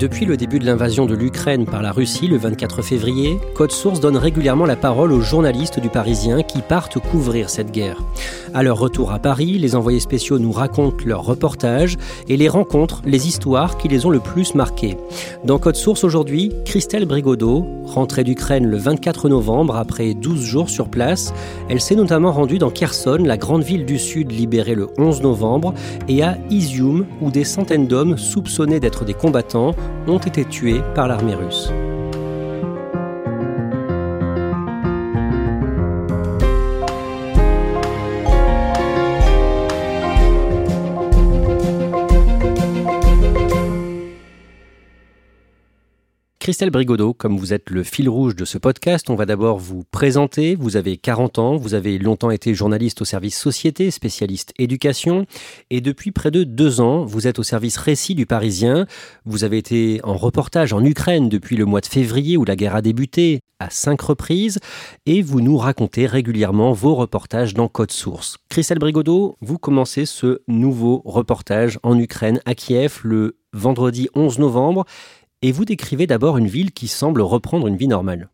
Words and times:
Depuis 0.00 0.24
le 0.24 0.38
début 0.38 0.58
de 0.58 0.64
l'invasion 0.64 1.04
de 1.04 1.14
l'Ukraine 1.14 1.66
par 1.66 1.82
la 1.82 1.92
Russie 1.92 2.26
le 2.26 2.38
24 2.38 2.80
février, 2.80 3.38
Code 3.54 3.70
Source 3.70 4.00
donne 4.00 4.16
régulièrement 4.16 4.64
la 4.64 4.74
parole 4.74 5.12
aux 5.12 5.20
journalistes 5.20 5.78
du 5.78 5.90
Parisien 5.90 6.42
qui 6.42 6.62
partent 6.62 6.98
couvrir 6.98 7.50
cette 7.50 7.70
guerre. 7.70 8.02
À 8.54 8.62
leur 8.62 8.78
retour 8.78 9.12
à 9.12 9.18
Paris, 9.18 9.58
les 9.58 9.76
envoyés 9.76 10.00
spéciaux 10.00 10.38
nous 10.38 10.52
racontent 10.52 11.04
leurs 11.04 11.22
reportages 11.22 11.98
et 12.28 12.38
les 12.38 12.48
rencontres, 12.48 13.02
les 13.04 13.28
histoires 13.28 13.76
qui 13.76 13.88
les 13.88 14.06
ont 14.06 14.10
le 14.10 14.20
plus 14.20 14.54
marqués. 14.54 14.96
Dans 15.44 15.58
Code 15.58 15.76
Source 15.76 16.02
aujourd'hui, 16.02 16.50
Christelle 16.64 17.04
Brigodeau, 17.04 17.66
rentrée 17.84 18.24
d'Ukraine 18.24 18.66
le 18.66 18.78
24 18.78 19.28
novembre 19.28 19.76
après 19.76 20.14
12 20.14 20.40
jours 20.40 20.70
sur 20.70 20.88
place, 20.88 21.34
elle 21.68 21.80
s'est 21.80 21.94
notamment 21.94 22.32
rendue 22.32 22.58
dans 22.58 22.70
Kherson, 22.70 23.18
la 23.22 23.36
grande 23.36 23.62
ville 23.62 23.84
du 23.84 23.98
sud 23.98 24.32
libérée 24.32 24.74
le 24.74 24.88
11 24.96 25.22
novembre, 25.22 25.74
et 26.08 26.22
à 26.22 26.38
Izium, 26.50 27.06
où 27.20 27.30
des 27.30 27.44
centaines 27.44 27.86
d'hommes 27.86 28.16
soupçonnés 28.16 28.80
d'être 28.80 29.04
des 29.04 29.14
combattants 29.14 29.74
ont 30.06 30.18
été 30.18 30.44
tués 30.44 30.80
par 30.94 31.08
l'armée 31.08 31.34
russe. 31.34 31.70
Christelle 46.50 46.70
Brigodeau, 46.70 47.14
comme 47.14 47.38
vous 47.38 47.52
êtes 47.52 47.70
le 47.70 47.84
fil 47.84 48.08
rouge 48.08 48.34
de 48.34 48.44
ce 48.44 48.58
podcast, 48.58 49.08
on 49.08 49.14
va 49.14 49.24
d'abord 49.24 49.60
vous 49.60 49.84
présenter. 49.92 50.56
Vous 50.56 50.76
avez 50.76 50.96
40 50.96 51.38
ans, 51.38 51.56
vous 51.56 51.74
avez 51.74 51.96
longtemps 51.96 52.32
été 52.32 52.54
journaliste 52.54 53.02
au 53.02 53.04
service 53.04 53.38
société, 53.38 53.92
spécialiste 53.92 54.52
éducation, 54.58 55.26
et 55.70 55.80
depuis 55.80 56.10
près 56.10 56.32
de 56.32 56.42
deux 56.42 56.80
ans, 56.80 57.04
vous 57.04 57.28
êtes 57.28 57.38
au 57.38 57.44
service 57.44 57.76
récit 57.76 58.16
du 58.16 58.26
Parisien. 58.26 58.86
Vous 59.24 59.44
avez 59.44 59.58
été 59.58 60.00
en 60.02 60.16
reportage 60.16 60.72
en 60.72 60.84
Ukraine 60.84 61.28
depuis 61.28 61.54
le 61.56 61.66
mois 61.66 61.82
de 61.82 61.86
février 61.86 62.36
où 62.36 62.44
la 62.44 62.56
guerre 62.56 62.74
a 62.74 62.82
débuté 62.82 63.38
à 63.60 63.70
cinq 63.70 64.00
reprises, 64.00 64.58
et 65.06 65.22
vous 65.22 65.40
nous 65.40 65.56
racontez 65.56 66.06
régulièrement 66.06 66.72
vos 66.72 66.96
reportages 66.96 67.54
dans 67.54 67.68
Code 67.68 67.92
Source. 67.92 68.38
Christelle 68.48 68.80
Brigodeau, 68.80 69.36
vous 69.40 69.58
commencez 69.58 70.04
ce 70.04 70.40
nouveau 70.48 71.02
reportage 71.04 71.78
en 71.84 71.96
Ukraine, 71.96 72.40
à 72.44 72.56
Kiev, 72.56 73.00
le 73.04 73.36
vendredi 73.52 74.08
11 74.14 74.38
novembre 74.38 74.84
et 75.42 75.52
vous 75.52 75.64
décrivez 75.64 76.06
d'abord 76.06 76.36
une 76.36 76.48
ville 76.48 76.72
qui 76.72 76.88
semble 76.88 77.22
reprendre 77.22 77.66
une 77.66 77.76
vie 77.76 77.88
normale. 77.88 78.30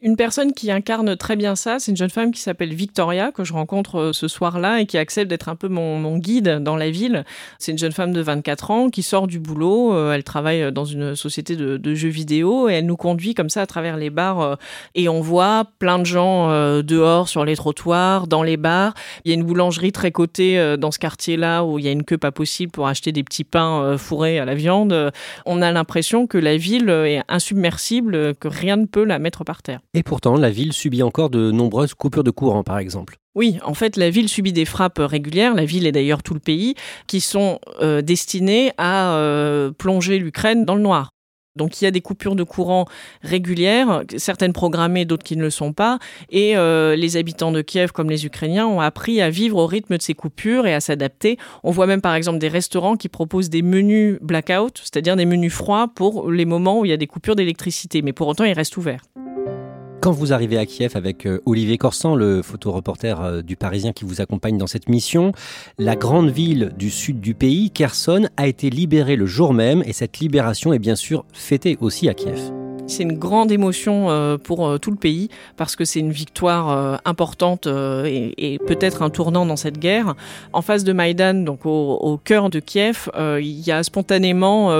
Une 0.00 0.16
personne 0.16 0.52
qui 0.52 0.70
incarne 0.70 1.16
très 1.16 1.36
bien 1.36 1.56
ça, 1.56 1.78
c'est 1.78 1.90
une 1.90 1.96
jeune 1.96 2.10
femme 2.10 2.32
qui 2.32 2.40
s'appelle 2.40 2.74
Victoria, 2.74 3.32
que 3.32 3.44
je 3.44 3.52
rencontre 3.52 3.98
euh, 3.98 4.12
ce 4.12 4.28
soir-là 4.28 4.80
et 4.80 4.86
qui 4.86 4.98
accepte 4.98 5.28
d'être 5.28 5.48
un 5.48 5.56
peu 5.56 5.68
mon, 5.68 6.18
guide 6.18 6.58
dans 6.60 6.76
la 6.76 6.90
ville. 6.90 7.24
C'est 7.58 7.72
une 7.72 7.78
jeune 7.78 7.92
femme 7.92 8.12
de 8.12 8.20
24 8.20 8.70
ans 8.70 8.90
qui 8.90 9.02
sort 9.02 9.26
du 9.26 9.38
boulot. 9.38 9.94
Euh, 9.94 10.12
elle 10.12 10.24
travaille 10.24 10.72
dans 10.72 10.84
une 10.84 11.16
société 11.16 11.56
de, 11.56 11.94
jeux 11.94 12.08
vidéo 12.08 12.68
et 12.68 12.74
elle 12.74 12.86
nous 12.86 12.96
conduit 12.96 13.34
comme 13.34 13.50
ça 13.50 13.62
à 13.62 13.66
travers 13.66 13.96
les 13.96 14.10
bars. 14.10 14.40
Euh, 14.40 14.56
et 14.94 15.08
on 15.08 15.20
voit 15.20 15.66
plein 15.78 15.98
de 15.98 16.04
gens 16.04 16.48
dehors, 16.82 17.28
sur 17.28 17.44
les 17.44 17.56
trottoirs, 17.56 18.26
dans 18.26 18.42
les 18.42 18.56
bars. 18.56 18.94
Il 19.24 19.30
y 19.30 19.32
a 19.32 19.34
une 19.34 19.44
boulangerie 19.44 19.92
très 19.92 20.10
cotée 20.10 20.76
dans 20.78 20.90
ce 20.90 20.98
quartier-là 20.98 21.64
où 21.64 21.78
il 21.78 21.84
y 21.84 21.88
a 21.88 21.92
une 21.92 22.04
queue 22.04 22.18
pas 22.18 22.32
possible 22.32 22.72
pour 22.72 22.88
acheter 22.88 23.12
des 23.12 23.22
petits 23.22 23.44
pains 23.44 23.96
fourrés 23.96 24.38
à 24.38 24.44
la 24.44 24.54
viande. 24.54 25.12
On 25.46 25.62
a 25.62 25.72
l'impression 25.72 26.26
que 26.26 26.38
la 26.38 26.56
ville 26.56 26.90
est 26.90 27.22
insubmersible, 27.28 28.34
que 28.34 28.48
rien 28.48 28.76
ne 28.76 28.86
peut 28.86 29.04
la 29.04 29.18
mettre 29.18 29.44
par 29.44 29.61
et 29.94 30.02
pourtant, 30.02 30.36
la 30.36 30.50
ville 30.50 30.72
subit 30.72 31.02
encore 31.02 31.30
de 31.30 31.50
nombreuses 31.50 31.94
coupures 31.94 32.24
de 32.24 32.30
courant, 32.30 32.62
par 32.62 32.78
exemple. 32.78 33.16
Oui, 33.34 33.58
en 33.64 33.74
fait, 33.74 33.96
la 33.96 34.10
ville 34.10 34.28
subit 34.28 34.52
des 34.52 34.64
frappes 34.64 34.98
régulières, 34.98 35.54
la 35.54 35.64
ville 35.64 35.86
et 35.86 35.92
d'ailleurs 35.92 36.22
tout 36.22 36.34
le 36.34 36.40
pays, 36.40 36.74
qui 37.06 37.20
sont 37.20 37.60
euh, 37.80 38.02
destinées 38.02 38.72
à 38.76 39.14
euh, 39.14 39.70
plonger 39.70 40.18
l'Ukraine 40.18 40.64
dans 40.64 40.74
le 40.74 40.82
noir. 40.82 41.10
Donc 41.56 41.80
il 41.80 41.84
y 41.84 41.86
a 41.86 41.90
des 41.90 42.00
coupures 42.00 42.34
de 42.34 42.44
courant 42.44 42.86
régulières, 43.22 44.04
certaines 44.16 44.52
programmées, 44.52 45.04
d'autres 45.04 45.22
qui 45.22 45.36
ne 45.36 45.42
le 45.42 45.50
sont 45.50 45.72
pas. 45.72 45.98
Et 46.30 46.56
euh, 46.56 46.96
les 46.96 47.16
habitants 47.16 47.52
de 47.52 47.60
Kiev, 47.60 47.92
comme 47.92 48.08
les 48.08 48.24
Ukrainiens, 48.24 48.66
ont 48.66 48.80
appris 48.80 49.20
à 49.20 49.28
vivre 49.28 49.58
au 49.58 49.66
rythme 49.66 49.96
de 49.98 50.02
ces 50.02 50.14
coupures 50.14 50.66
et 50.66 50.74
à 50.74 50.80
s'adapter. 50.80 51.38
On 51.62 51.70
voit 51.70 51.86
même 51.86 52.00
par 52.00 52.14
exemple 52.14 52.38
des 52.38 52.48
restaurants 52.48 52.96
qui 52.96 53.08
proposent 53.08 53.50
des 53.50 53.62
menus 53.62 54.18
blackout, 54.22 54.78
c'est-à-dire 54.78 55.16
des 55.16 55.26
menus 55.26 55.52
froids 55.52 55.88
pour 55.94 56.30
les 56.30 56.46
moments 56.46 56.80
où 56.80 56.84
il 56.86 56.88
y 56.88 56.94
a 56.94 56.98
des 56.98 57.06
coupures 57.06 57.36
d'électricité. 57.36 58.00
Mais 58.00 58.14
pour 58.14 58.28
autant, 58.28 58.44
ils 58.44 58.54
restent 58.54 58.78
ouverts. 58.78 59.02
Quand 60.02 60.10
vous 60.10 60.32
arrivez 60.32 60.58
à 60.58 60.66
Kiev 60.66 60.96
avec 60.96 61.26
euh, 61.26 61.40
Olivier 61.46 61.78
Corsan, 61.78 62.16
le 62.16 62.42
photoreporter 62.42 63.14
euh, 63.20 63.40
du 63.40 63.54
Parisien 63.54 63.92
qui 63.92 64.04
vous 64.04 64.20
accompagne 64.20 64.58
dans 64.58 64.66
cette 64.66 64.88
mission, 64.88 65.30
la 65.78 65.94
grande 65.94 66.28
ville 66.28 66.72
du 66.76 66.90
sud 66.90 67.20
du 67.20 67.34
pays, 67.34 67.70
Kherson, 67.70 68.26
a 68.36 68.48
été 68.48 68.68
libérée 68.68 69.14
le 69.14 69.26
jour 69.26 69.54
même 69.54 69.84
et 69.86 69.92
cette 69.92 70.18
libération 70.18 70.72
est 70.72 70.80
bien 70.80 70.96
sûr 70.96 71.24
fêtée 71.32 71.78
aussi 71.80 72.08
à 72.08 72.14
Kiev. 72.14 72.61
C'est 72.86 73.04
une 73.04 73.18
grande 73.18 73.52
émotion 73.52 74.10
euh, 74.10 74.36
pour 74.38 74.66
euh, 74.66 74.78
tout 74.78 74.90
le 74.90 74.96
pays 74.96 75.28
parce 75.56 75.76
que 75.76 75.84
c'est 75.84 76.00
une 76.00 76.10
victoire 76.10 76.70
euh, 76.70 76.96
importante 77.04 77.66
et, 77.66 78.58
peut-être 78.66 79.02
un 79.02 79.10
tournant 79.10 79.46
dans 79.46 79.56
cette 79.56 79.78
guerre. 79.78 80.14
En 80.52 80.62
face 80.62 80.84
de 80.84 80.92
Maïdan, 80.92 81.44
donc 81.44 81.64
au, 81.64 82.20
cœur 82.22 82.50
de 82.50 82.60
Kiev, 82.60 83.08
il 83.16 83.60
y 83.60 83.70
a 83.70 83.82
spontanément 83.82 84.70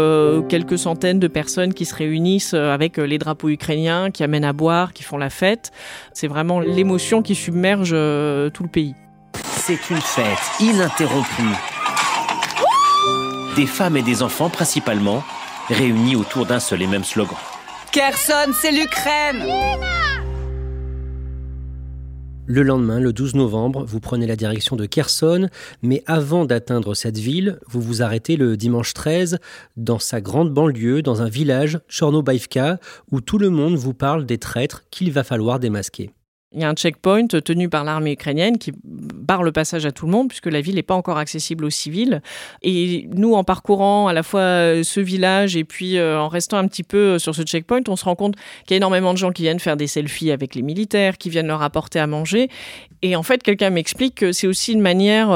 quelques 0.49 0.79
centaines 0.79 1.19
de 1.19 1.29
personnes 1.29 1.75
qui 1.75 1.85
se 1.85 1.95
réunissent 1.95 2.55
avec 2.55 2.97
les 2.97 3.19
drapeaux 3.19 3.49
ukrainiens, 3.49 4.11
qui 4.11 4.23
amènent 4.23 4.45
à 4.45 4.53
boire, 4.53 4.93
qui 4.93 5.03
font 5.03 5.19
la 5.19 5.31
fête. 5.31 5.73
C'est 6.13 6.29
vraiment 6.29 6.61
l'émotion 6.61 7.23
qui 7.23 7.35
submerge 7.35 7.91
tout 7.91 8.63
le 8.63 8.69
pays. 8.69 8.95
C'est 9.35 9.91
une 9.91 10.01
fête 10.01 10.61
ininterrompue. 10.61 11.43
Des 13.57 13.67
femmes 13.67 13.97
et 13.97 14.03
des 14.03 14.23
enfants 14.23 14.51
principalement, 14.51 15.23
réunis 15.69 16.17
autour 16.17 16.47
d'un 16.47 16.61
seul 16.61 16.83
et 16.83 16.87
même 16.87 17.05
slogan. 17.05 17.37
Kherson, 17.93 18.53
c'est 18.55 18.73
l'Ukraine 18.73 19.45
le 22.47 22.63
lendemain, 22.63 23.01
le 23.01 23.13
12 23.13 23.35
novembre, 23.37 23.85
vous 23.87 24.01
prenez 24.01 24.27
la 24.27 24.37
direction 24.37 24.77
de 24.77 24.85
Kherson, 24.85 25.49
mais 25.81 26.03
avant 26.07 26.45
d'atteindre 26.45 26.95
cette 26.95 27.17
ville, 27.17 27.59
vous 27.67 27.81
vous 27.81 28.03
arrêtez 28.03 28.37
le 28.37 28.57
dimanche 28.57 28.93
13 28.93 29.39
dans 29.77 29.99
sa 29.99 30.21
grande 30.21 30.53
banlieue, 30.53 31.03
dans 31.03 31.23
un 31.23 31.29
village, 31.29 31.79
Chornobaïvka, 31.89 32.79
où 33.11 33.21
tout 33.21 33.39
le 33.39 33.49
monde 33.49 33.77
vous 33.77 33.95
parle 33.95 34.27
des 34.27 34.39
traîtres 34.39 34.83
qu'il 34.91 35.13
va 35.13 35.25
falloir 35.25 35.61
démasquer. 35.61 36.11
Il 36.55 36.61
y 36.61 36.65
a 36.65 36.69
un 36.69 36.75
checkpoint 36.75 37.27
tenu 37.27 37.69
par 37.69 37.85
l'armée 37.85 38.13
ukrainienne 38.13 38.59
qui 38.59 38.73
barre 38.85 39.43
le 39.43 39.53
passage 39.53 39.87
à 39.87 39.93
tout 39.93 40.07
le 40.07 40.13
monde 40.13 40.29
puisque 40.29 40.47
la 40.47 40.61
ville 40.61 40.75
n'est 40.75 40.83
pas 40.83 40.95
encore 40.95 41.19
accessible 41.19 41.65
aux 41.65 41.71
civils. 41.71 42.21
Et 42.63 43.09
nous, 43.15 43.35
en 43.35 43.45
parcourant 43.45 44.07
à 44.09 44.13
la 44.13 44.23
fois 44.23 44.41
euh, 44.41 44.83
ce 44.83 45.01
village 45.01 45.57
et 45.57 45.65
puis 45.65 45.97
euh, 45.97 46.21
en 46.21 46.29
restant 46.29 46.59
un 46.59 46.69
petit 46.69 46.83
peu 46.83 47.15
euh, 47.15 47.19
sur 47.19 47.35
ce 47.35 47.43
checkpoint, 47.43 47.83
on 47.89 47.97
se 47.97 48.05
rend 48.05 48.17
compte 48.17 48.37
qu'il 48.67 48.73
y 48.73 48.75
a 48.75 48.77
énormément 48.77 49.13
de 49.13 49.19
gens 49.19 49.33
qui 49.33 49.43
viennent 49.43 49.61
faire 49.61 49.77
des 49.77 49.87
selfies 49.87 50.31
avec 50.31 50.55
les 50.55 50.63
militaires, 50.63 51.17
qui 51.17 51.31
viennent 51.31 51.47
leur 51.47 51.63
apporter 51.63 51.99
à 51.99 52.07
manger. 52.07 52.49
Et 53.03 53.17
en 53.17 53.23
fait, 53.23 53.43
quelqu'un 53.43 53.71
m'explique 53.71 54.17
que 54.17 54.33
c'est 54.33 54.47
aussi 54.47 54.73
une 54.73 54.81
manière 54.81 55.31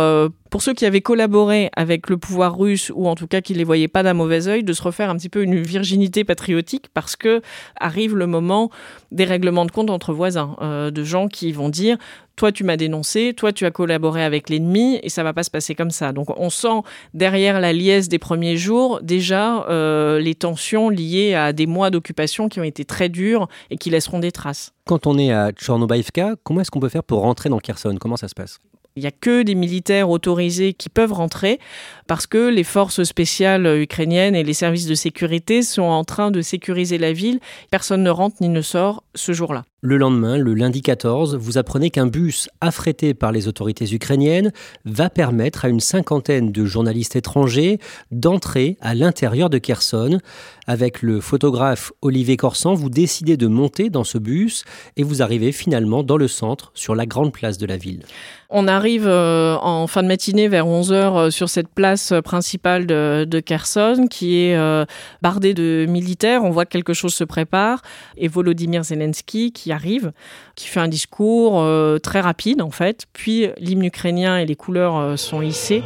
pour 0.51 0.63
ceux 0.63 0.75
qui 0.75 0.87
avaient 0.87 1.01
collaboré 1.01 1.71
avec 1.77 2.09
le 2.09 2.17
pouvoir 2.17 2.59
russe 2.59 2.93
ou 2.95 3.09
en 3.09 3.15
tout 3.15 3.27
cas 3.27 3.41
qui 3.41 3.55
les 3.55 3.65
voyaient 3.65 3.89
pas 3.89 4.03
d'un 4.03 4.15
mauvais 4.15 4.49
œil, 4.49 4.65
de 4.65 4.73
se 4.73 4.83
refaire 4.83 5.11
un 5.11 5.17
petit 5.17 5.29
peu 5.29 5.43
une 5.43 5.61
virginité 5.61 6.25
patriotique 6.25 6.87
parce 6.95 7.17
que 7.17 7.43
arrive 7.79 8.17
le 8.17 8.27
moment 8.27 8.71
des 9.13 9.25
règlements 9.25 9.65
de 9.65 9.71
compte 9.71 9.91
entre 9.91 10.13
voisins, 10.13 10.57
euh, 10.63 10.91
de 10.91 11.05
gens 11.05 11.29
qui 11.29 11.53
vont 11.53 11.69
dire 11.69 11.99
toi 12.37 12.53
tu 12.53 12.65
m'as 12.65 12.77
dénoncé, 12.77 13.33
toi 13.35 13.53
tu 13.53 13.65
as 13.65 13.71
collaboré 13.71 14.23
avec 14.23 14.51
l'ennemi 14.51 15.01
et 15.03 15.09
ça 15.09 15.23
va 15.23 15.33
pas 15.33 15.43
se 15.43 15.51
passer 15.51 15.75
comme 15.75 15.91
ça. 15.91 16.13
Donc 16.13 16.29
on 16.39 16.51
sent 16.51 16.83
derrière 17.15 17.61
la 17.61 17.73
liesse 17.73 18.09
des 18.09 18.19
premiers 18.19 18.57
jours 18.57 19.01
déjà 19.03 19.67
euh, 19.69 20.21
les 20.21 20.35
tensions 20.35 20.91
liées 20.91 21.35
à 21.35 21.53
des 21.53 21.67
mois 21.67 21.91
d'occupation 21.91 22.49
qui 22.49 22.61
ont 22.61 22.65
été 22.65 22.85
très 22.85 23.09
durs 23.09 23.49
et 23.71 23.79
qui 23.79 23.91
laisseront 23.91 24.19
des 24.19 24.33
traces. 24.33 24.73
Quand 24.85 25.07
on 25.07 25.19
est 25.19 25.33
à 25.33 25.51
Tchornobaïvka, 25.51 26.37
comment 26.45 26.61
est-ce 26.61 26.71
qu'on 26.71 26.81
peut 26.81 26.89
faire 26.89 27.03
pour 27.03 27.23
rentrer 27.23 27.49
dans 27.49 27.59
Kherson? 27.59 27.97
Comment 27.99 28.17
ça 28.17 28.29
se 28.29 28.35
passe? 28.35 28.61
Il 28.97 29.01
n'y 29.01 29.07
a 29.07 29.13
que 29.13 29.43
des 29.43 29.55
militaires 29.55 30.11
autorisés 30.11 30.73
qui 30.73 30.89
peuvent 30.89 31.13
rentrer 31.13 31.61
parce 32.07 32.27
que 32.27 32.49
les 32.49 32.65
forces 32.65 33.05
spéciales 33.05 33.67
ukrainiennes 33.81 34.35
et 34.35 34.43
les 34.43 34.55
services 34.55 34.87
de 34.87 34.95
sécurité 34.95 35.63
sont 35.63 35.83
en 35.83 36.05
train 36.05 36.31
de 36.31 36.41
sécuriser 36.41 36.99
la 36.99 37.13
ville. 37.13 37.41
Personne 37.71 38.03
ne 38.03 38.11
rentre 38.11 38.37
ni 38.41 38.49
ne 38.49 38.63
sort 38.63 39.05
ce 39.15 39.33
jour-là. 39.33 39.65
Le 39.82 39.99
lendemain, 39.99 40.38
le 40.38 40.55
lundi 40.55 40.81
14, 40.81 41.37
vous 41.37 41.58
apprenez 41.58 41.90
qu'un 41.90 42.06
bus 42.06 42.49
affrété 42.62 43.12
par 43.12 43.31
les 43.31 43.46
autorités 43.46 43.93
ukrainiennes 43.93 44.50
va 44.87 45.11
permettre 45.11 45.67
à 45.67 45.69
une 45.69 45.81
cinquantaine 45.81 46.50
de 46.50 46.64
journalistes 46.64 47.14
étrangers 47.14 47.78
d'entrer 48.11 48.78
à 48.81 48.94
l'intérieur 48.94 49.50
de 49.50 49.58
Kherson. 49.58 50.19
Avec 50.67 51.02
le 51.02 51.20
photographe 51.20 51.93
Olivier 52.00 52.38
Corsan, 52.38 52.73
vous 52.73 52.88
décidez 52.88 53.37
de 53.37 53.49
monter 53.49 53.90
dans 53.90 54.02
ce 54.02 54.17
bus 54.17 54.64
et 54.96 55.02
vous 55.02 55.20
arrivez 55.20 55.52
finalement 55.52 56.02
dans 56.02 56.17
le 56.17 56.26
centre, 56.26 56.73
sur 56.73 56.94
la 56.94 57.05
grande 57.05 57.34
place 57.34 57.58
de 57.58 57.67
la 57.67 57.76
ville. 57.76 58.02
On 58.49 58.69
arrive 58.69 59.06
euh, 59.06 59.56
en 59.56 59.87
fin 59.87 60.02
de 60.02 60.08
matinée 60.08 60.49
vers 60.49 60.67
11h 60.67 60.93
euh, 60.93 61.31
sur 61.31 61.49
cette 61.49 61.69
place 61.69 62.12
principale 62.25 62.87
de, 62.87 63.40
Kherson 63.44 64.06
qui 64.08 64.38
est 64.38 64.56
euh, 64.56 64.84
bardée 65.20 65.52
de 65.52 65.87
militaires. 65.88 66.44
On 66.44 66.50
voit 66.50 66.64
que 66.64 66.70
quelque 66.70 66.94
chose 66.94 67.14
se 67.14 67.25
prépare 67.25 67.82
et 68.17 68.28
Volodymyr 68.28 68.82
Zelensky 68.82 69.52
qui 69.52 69.66
arrive, 69.73 70.13
qui 70.55 70.69
fait 70.69 70.81
un 70.81 70.89
discours 70.89 71.61
euh, 71.61 71.99
très 71.99 72.21
rapide 72.21 72.63
en 72.63 72.71
fait, 72.71 73.07
puis 73.13 73.49
l'hymne 73.59 73.85
ukrainien 73.85 74.39
et 74.39 74.47
les 74.47 74.57
couleurs 74.57 74.97
euh, 74.97 75.17
sont 75.17 75.43
hissées. 75.43 75.83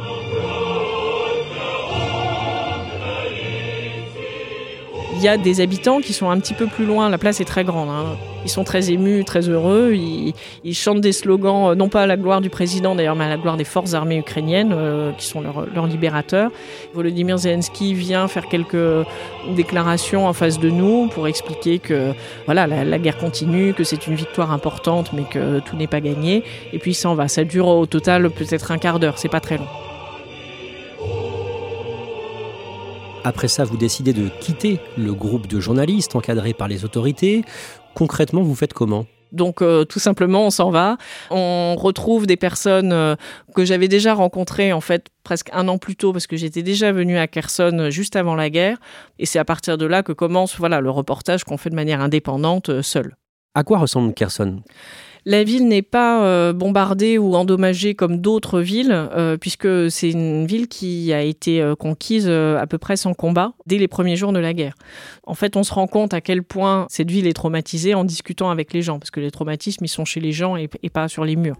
Il 5.21 5.25
y 5.25 5.27
a 5.27 5.37
des 5.37 5.61
habitants 5.61 6.01
qui 6.01 6.13
sont 6.13 6.31
un 6.31 6.39
petit 6.39 6.55
peu 6.55 6.65
plus 6.65 6.83
loin, 6.83 7.07
la 7.07 7.19
place 7.19 7.39
est 7.41 7.45
très 7.45 7.63
grande. 7.63 7.89
Hein. 7.89 8.17
Ils 8.43 8.49
sont 8.49 8.63
très 8.63 8.89
émus, 8.89 9.23
très 9.23 9.49
heureux. 9.49 9.93
Ils, 9.93 10.73
chantent 10.73 11.01
des 11.01 11.11
slogans, 11.11 11.69
euh, 11.69 11.75
non 11.75 11.89
pas 11.89 12.01
à 12.01 12.05
la 12.07 12.17
gloire 12.17 12.41
du 12.41 12.49
président 12.49 12.95
d'ailleurs, 12.95 13.15
mais 13.15 13.25
à 13.25 13.29
la 13.29 13.37
gloire 13.37 13.55
des 13.55 13.63
forces 13.63 13.93
armées 13.93 14.17
ukrainiennes, 14.17 14.73
euh, 14.75 15.11
qui 15.11 15.27
sont 15.27 15.43
leurs 15.75 15.85
libérateurs. 15.85 16.49
Volodymyr 16.95 17.37
Zelensky 17.37 17.93
vient 17.93 18.27
faire 18.27 18.47
quelques 18.47 19.05
déclarations 19.55 20.25
en 20.25 20.33
face 20.33 20.57
de 20.57 20.71
nous 20.71 21.07
pour 21.09 21.27
expliquer 21.27 21.77
que 21.77 22.13
voilà, 22.47 22.65
la, 22.65 22.83
la 22.83 22.97
guerre 22.97 23.19
continue, 23.19 23.75
que 23.75 23.83
c'est 23.83 24.07
une 24.07 24.15
victoire 24.15 24.51
importante, 24.51 25.13
mais 25.13 25.25
que 25.29 25.59
tout 25.59 25.75
n'est 25.75 25.85
pas 25.85 26.01
gagné. 26.01 26.43
Et 26.73 26.79
puis 26.79 26.91
il 26.91 26.95
s'en 26.95 27.13
va. 27.13 27.27
Ça 27.27 27.43
dure 27.43 27.67
au 27.67 27.85
total 27.85 28.31
peut-être 28.31 28.71
un 28.71 28.79
quart 28.79 28.99
d'heure, 28.99 29.19
c'est 29.19 29.29
pas 29.29 29.39
très 29.39 29.59
long. 29.59 29.67
Après 33.23 33.47
ça, 33.47 33.63
vous 33.63 33.77
décidez 33.77 34.13
de 34.13 34.29
quitter 34.39 34.79
le 34.97 35.13
groupe 35.13 35.47
de 35.47 35.59
journalistes 35.59 36.15
encadré 36.15 36.53
par 36.53 36.67
les 36.67 36.85
autorités. 36.85 37.43
Concrètement, 37.93 38.41
vous 38.41 38.55
faites 38.55 38.73
comment? 38.73 39.05
Donc 39.31 39.61
euh, 39.61 39.85
tout 39.85 39.99
simplement, 39.99 40.45
on 40.45 40.49
s'en 40.49 40.71
va. 40.71 40.97
On 41.29 41.75
retrouve 41.77 42.27
des 42.27 42.35
personnes 42.35 42.91
euh, 42.91 43.15
que 43.55 43.63
j'avais 43.63 43.87
déjà 43.87 44.13
rencontrées 44.13 44.73
en 44.73 44.81
fait 44.81 45.07
presque 45.23 45.49
un 45.53 45.67
an 45.67 45.77
plus 45.77 45.95
tôt 45.95 46.11
parce 46.11 46.27
que 46.27 46.35
j'étais 46.35 46.63
déjà 46.63 46.91
venue 46.91 47.17
à 47.17 47.27
Kherson 47.27 47.77
euh, 47.79 47.89
juste 47.89 48.15
avant 48.15 48.35
la 48.35 48.49
guerre. 48.49 48.77
Et 49.19 49.25
c'est 49.25 49.39
à 49.39 49.45
partir 49.45 49.77
de 49.77 49.85
là 49.85 50.03
que 50.03 50.11
commence 50.11 50.57
voilà 50.57 50.81
le 50.81 50.89
reportage 50.89 51.43
qu'on 51.43 51.57
fait 51.57 51.69
de 51.69 51.75
manière 51.75 52.01
indépendante, 52.01 52.81
seul. 52.81 53.15
À 53.53 53.63
quoi 53.63 53.79
ressemble 53.79 54.13
Kherson? 54.13 54.61
La 55.25 55.43
ville 55.43 55.67
n'est 55.67 55.81
pas 55.81 56.23
euh, 56.23 56.53
bombardée 56.53 57.17
ou 57.17 57.35
endommagée 57.35 57.93
comme 57.93 58.17
d'autres 58.17 58.59
villes, 58.59 58.91
euh, 58.91 59.37
puisque 59.37 59.91
c'est 59.91 60.11
une 60.11 60.45
ville 60.45 60.67
qui 60.67 61.13
a 61.13 61.21
été 61.21 61.61
euh, 61.61 61.75
conquise 61.75 62.27
à 62.27 62.65
peu 62.67 62.77
près 62.77 62.97
sans 62.97 63.13
combat 63.13 63.53
dès 63.67 63.77
les 63.77 63.87
premiers 63.87 64.15
jours 64.15 64.33
de 64.33 64.39
la 64.39 64.53
guerre. 64.53 64.75
En 65.23 65.35
fait, 65.35 65.55
on 65.55 65.63
se 65.63 65.73
rend 65.73 65.87
compte 65.87 66.13
à 66.13 66.21
quel 66.21 66.43
point 66.43 66.87
cette 66.89 67.11
ville 67.11 67.27
est 67.27 67.33
traumatisée 67.33 67.93
en 67.93 68.03
discutant 68.03 68.49
avec 68.49 68.73
les 68.73 68.81
gens, 68.81 68.99
parce 68.99 69.11
que 69.11 69.19
les 69.19 69.31
traumatismes, 69.31 69.85
ils 69.85 69.89
sont 69.89 70.05
chez 70.05 70.19
les 70.19 70.31
gens 70.31 70.55
et 70.55 70.67
pas 70.89 71.07
sur 71.07 71.23
les 71.23 71.35
murs. 71.35 71.57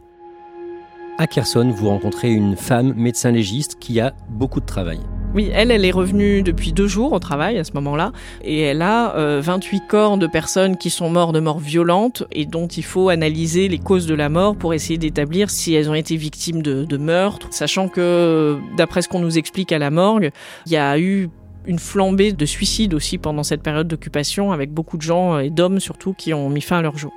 À 1.18 1.28
Kherson, 1.28 1.72
vous 1.76 1.90
rencontrez 1.90 2.32
une 2.32 2.56
femme 2.56 2.94
médecin 2.96 3.32
légiste 3.32 3.78
qui 3.80 4.00
a 4.00 4.14
beaucoup 4.30 4.60
de 4.60 4.66
travail. 4.66 5.00
Oui, 5.34 5.50
elle, 5.54 5.72
elle 5.72 5.86
est 5.86 5.92
revenue 5.92 6.44
depuis 6.44 6.74
deux 6.74 6.88
jours 6.88 7.14
au 7.14 7.20
travail 7.20 7.58
à 7.58 7.64
ce 7.64 7.72
moment-là, 7.76 8.12
et 8.44 8.60
elle 8.60 8.82
a 8.82 9.40
28 9.40 9.78
euh, 9.78 9.80
corps 9.88 10.18
de 10.18 10.28
personnes 10.28 10.76
qui 10.76 10.90
sont 10.90 11.10
mortes 11.10 11.34
de 11.34 11.40
mort 11.40 11.60
violente 11.60 12.24
et 12.34 12.46
dont 12.46 12.68
il 12.68 12.84
faut 12.84 13.08
analyser 13.08 13.70
les 13.70 13.80
causes 13.80 14.08
de 14.08 14.14
la 14.14 14.28
mort 14.28 14.58
pour 14.58 14.74
essayer 14.74 14.98
d'établir 14.98 15.50
si 15.50 15.74
elles 15.74 15.90
ont 15.90 15.94
été 15.94 16.18
victimes 16.18 16.62
de, 16.62 16.84
de 16.84 16.98
meurtre, 16.98 17.48
sachant 17.52 17.88
que, 17.88 18.58
d'après 18.76 19.02
ce 19.02 19.08
qu'on 19.08 19.20
nous 19.20 19.38
explique 19.38 19.72
à 19.72 19.80
la 19.80 19.90
morgue, 19.90 20.32
il 20.66 20.74
y 20.74 20.78
a 20.78 21.00
eu 21.00 21.30
une 21.66 21.80
flambée 21.80 22.34
de 22.34 22.46
suicides 22.46 22.94
aussi 22.94 23.18
pendant 23.18 23.44
cette 23.44 23.64
période 23.64 23.88
d'occupation, 23.88 24.52
avec 24.52 24.74
beaucoup 24.74 24.98
de 24.98 25.02
gens, 25.02 25.40
et 25.40 25.50
d'hommes 25.50 25.80
surtout, 25.80 26.14
qui 26.14 26.34
ont 26.34 26.50
mis 26.50 26.62
fin 26.62 26.80
à 26.80 26.82
leur 26.82 26.98
jour. 26.98 27.14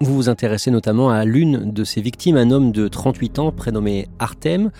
Vous 0.00 0.14
vous 0.14 0.28
intéressez 0.30 0.70
notamment 0.70 1.10
à 1.10 1.26
l'une 1.26 1.72
de 1.72 1.84
ces 1.84 2.00
victimes, 2.00 2.38
un 2.38 2.50
homme 2.50 2.72
de 2.72 2.88
38 2.88 3.38
ans 3.38 3.52
prénommé 3.52 4.08
Artem. 4.18 4.70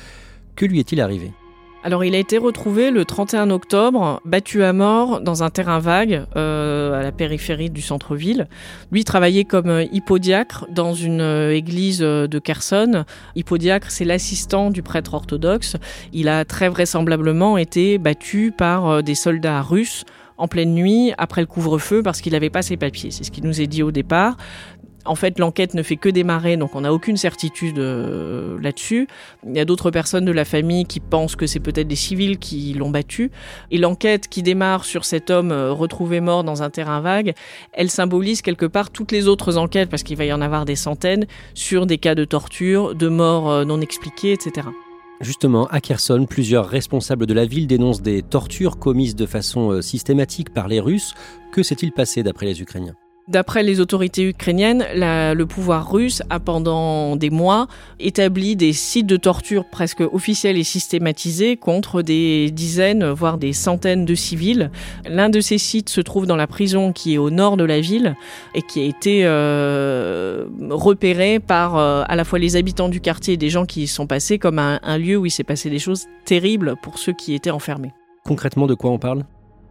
Que 0.56 0.64
lui 0.64 0.81
est-il 0.81 1.02
arrivé? 1.02 1.31
Alors 1.85 2.03
il 2.03 2.15
a 2.15 2.19
été 2.19 2.39
retrouvé 2.39 2.91
le 2.91 3.05
31 3.05 3.51
octobre, 3.51 4.23
battu 4.25 4.63
à 4.65 4.73
mort 4.73 5.21
dans 5.21 5.43
un 5.43 5.51
terrain 5.51 5.81
vague 5.81 6.25
euh, 6.35 6.99
à 6.99 7.03
la 7.03 7.13
périphérie 7.13 7.69
du 7.69 7.83
centre-ville. 7.83 8.49
Lui 8.91 9.05
travaillait 9.05 9.45
comme 9.45 9.69
euh, 9.69 9.85
hippodiacre 9.93 10.65
dans 10.71 10.95
une 10.95 11.21
euh, 11.21 11.55
église 11.55 11.99
de 11.99 12.39
Kherson. 12.39 13.05
Hippodiacre, 13.37 13.91
c'est 13.91 14.07
l'assistant 14.07 14.71
du 14.71 14.83
prêtre 14.83 15.13
orthodoxe. 15.13 15.77
Il 16.15 16.31
a 16.31 16.47
très 16.47 16.71
vraisemblablement 16.71 17.59
été 17.59 17.99
battu 17.99 18.51
par 18.51 19.03
des 19.03 19.15
soldats 19.15 19.61
russes 19.61 20.07
en 20.37 20.49
pleine 20.49 20.75
nuit 20.75 21.13
après 21.19 21.41
le 21.41 21.47
couvre-feu 21.47 22.03
parce 22.03 22.21
qu'il 22.21 22.33
n'avait 22.33 22.51
pas 22.51 22.63
ses 22.63 22.77
papiers. 22.77 23.11
C'est 23.11 23.25
ce 23.25 23.31
qui 23.31 23.43
nous 23.43 23.61
est 23.61 23.67
dit 23.67 23.83
au 23.83 23.91
départ. 23.91 24.37
En 25.06 25.15
fait, 25.15 25.39
l'enquête 25.39 25.75
ne 25.75 25.83
fait 25.83 25.97
que 25.97 26.09
démarrer, 26.09 26.56
donc 26.56 26.75
on 26.75 26.81
n'a 26.81 26.93
aucune 26.93 27.17
certitude 27.17 27.79
euh, 27.79 28.59
là-dessus. 28.61 29.06
Il 29.47 29.55
y 29.55 29.61
a 29.61 29.67
d'autres 29.67 29.91
personnes 29.91 30.25
de 30.25 30.33
la 30.33 30.47
famille 30.47 30.87
qui 30.87 31.01
pensent 31.01 31.37
que 31.37 31.47
c'est 31.47 31.61
peut-être 31.61 31.89
des 31.89 31.97
civils 31.97 32.39
qui 32.39 32.73
l'ont 32.73 32.91
battu. 32.91 33.31
Et 33.71 33.77
l'enquête 33.77 34.29
qui 34.29 34.43
démarre 34.43 34.85
sur 34.85 35.05
cet 35.05 35.31
homme 35.31 35.53
euh, 35.53 35.73
retrouvé 35.73 36.21
mort 36.21 36.43
dans 36.43 36.62
un 36.62 36.71
terrain 36.71 37.00
vague, 37.00 37.35
elle 37.73 37.90
symbolise 37.90 38.40
quelque 38.40 38.64
part 38.64 38.90
toutes 38.90 39.12
les 39.12 39.28
autres 39.28 39.59
enquêtes, 39.59 39.90
parce 39.90 40.02
qu'il 40.02 40.17
va 40.17 40.25
y 40.25 40.33
en 40.33 40.40
avoir 40.40 40.64
des 40.64 40.76
centaines, 40.76 41.26
sur 41.52 41.85
des 41.85 41.99
cas 41.99 42.14
de 42.14 42.25
torture, 42.25 42.95
de 42.95 43.09
morts 43.09 43.50
euh, 43.50 43.64
non 43.67 43.83
expliquées, 43.83 44.33
etc. 44.33 44.69
Justement, 45.21 45.67
à 45.67 45.81
Kherson, 45.81 46.26
plusieurs 46.28 46.67
responsables 46.67 47.26
de 47.26 47.35
la 47.35 47.45
ville 47.45 47.67
dénoncent 47.67 48.02
des 48.02 48.23
tortures 48.23 48.78
commises 48.78 49.14
de 49.14 49.26
façon 49.26 49.81
systématique 49.81 50.52
par 50.52 50.67
les 50.67 50.81
Russes. 50.81 51.14
Que 51.52 51.62
s'est-il 51.62 51.93
passé 51.93 52.23
d'après 52.23 52.47
les 52.47 52.61
Ukrainiens? 52.61 52.97
D'après 53.26 53.62
les 53.62 53.81
autorités 53.81 54.28
ukrainiennes, 54.28 54.85
le 54.95 55.45
pouvoir 55.45 55.90
russe 55.90 56.23
a 56.28 56.40
pendant 56.40 57.16
des 57.16 57.31
mois 57.31 57.69
établi 57.99 58.54
des 58.54 58.75
sites 58.75 59.07
de 59.07 59.16
torture 59.16 59.64
presque 59.64 60.02
officiels 60.12 60.59
et 60.59 60.62
systématisés 60.62 61.57
contre 61.57 62.02
des 62.02 62.50
dizaines, 62.50 63.09
voire 63.11 63.38
des 63.38 63.54
centaines 63.54 64.04
de 64.04 64.14
civils. 64.14 64.71
L'un 65.09 65.31
de 65.31 65.40
ces 65.40 65.57
sites 65.57 65.88
se 65.88 66.02
trouve 66.02 66.26
dans 66.26 66.37
la 66.37 66.47
prison 66.47 66.93
qui 66.93 67.14
est 67.14 67.19
au 67.19 67.31
nord 67.31 67.57
de 67.57 67.64
la 67.64 67.81
ville 67.81 68.14
et 68.54 68.61
qui 68.61 68.81
a 68.81 68.85
été 68.85 69.23
euh, 69.25 70.45
repéré 70.69 71.40
par 71.40 71.78
euh, 71.78 72.02
à 72.07 72.16
la 72.16 72.25
fois 72.25 72.38
les 72.38 72.57
habitants 72.57 72.90
du 72.90 73.00
quartier 73.00 73.35
et 73.35 73.38
des 73.38 73.49
gens 73.49 73.64
qui 73.64 73.85
y 73.85 73.87
sont 73.87 74.07
passés 74.07 74.38
comme 74.38 74.59
un 74.59 74.99
lieu 74.99 75.16
où 75.16 75.25
il 75.25 75.31
s'est 75.31 75.45
passé 75.45 75.71
des 75.71 75.78
choses 75.78 76.04
terribles 76.26 76.75
pour 76.83 76.99
ceux 76.99 77.14
qui 77.14 77.33
étaient 77.33 77.50
enfermés. 77.50 77.93
Concrètement, 78.26 78.66
de 78.66 78.75
quoi 78.75 78.90
on 78.90 78.99
parle? 78.99 79.25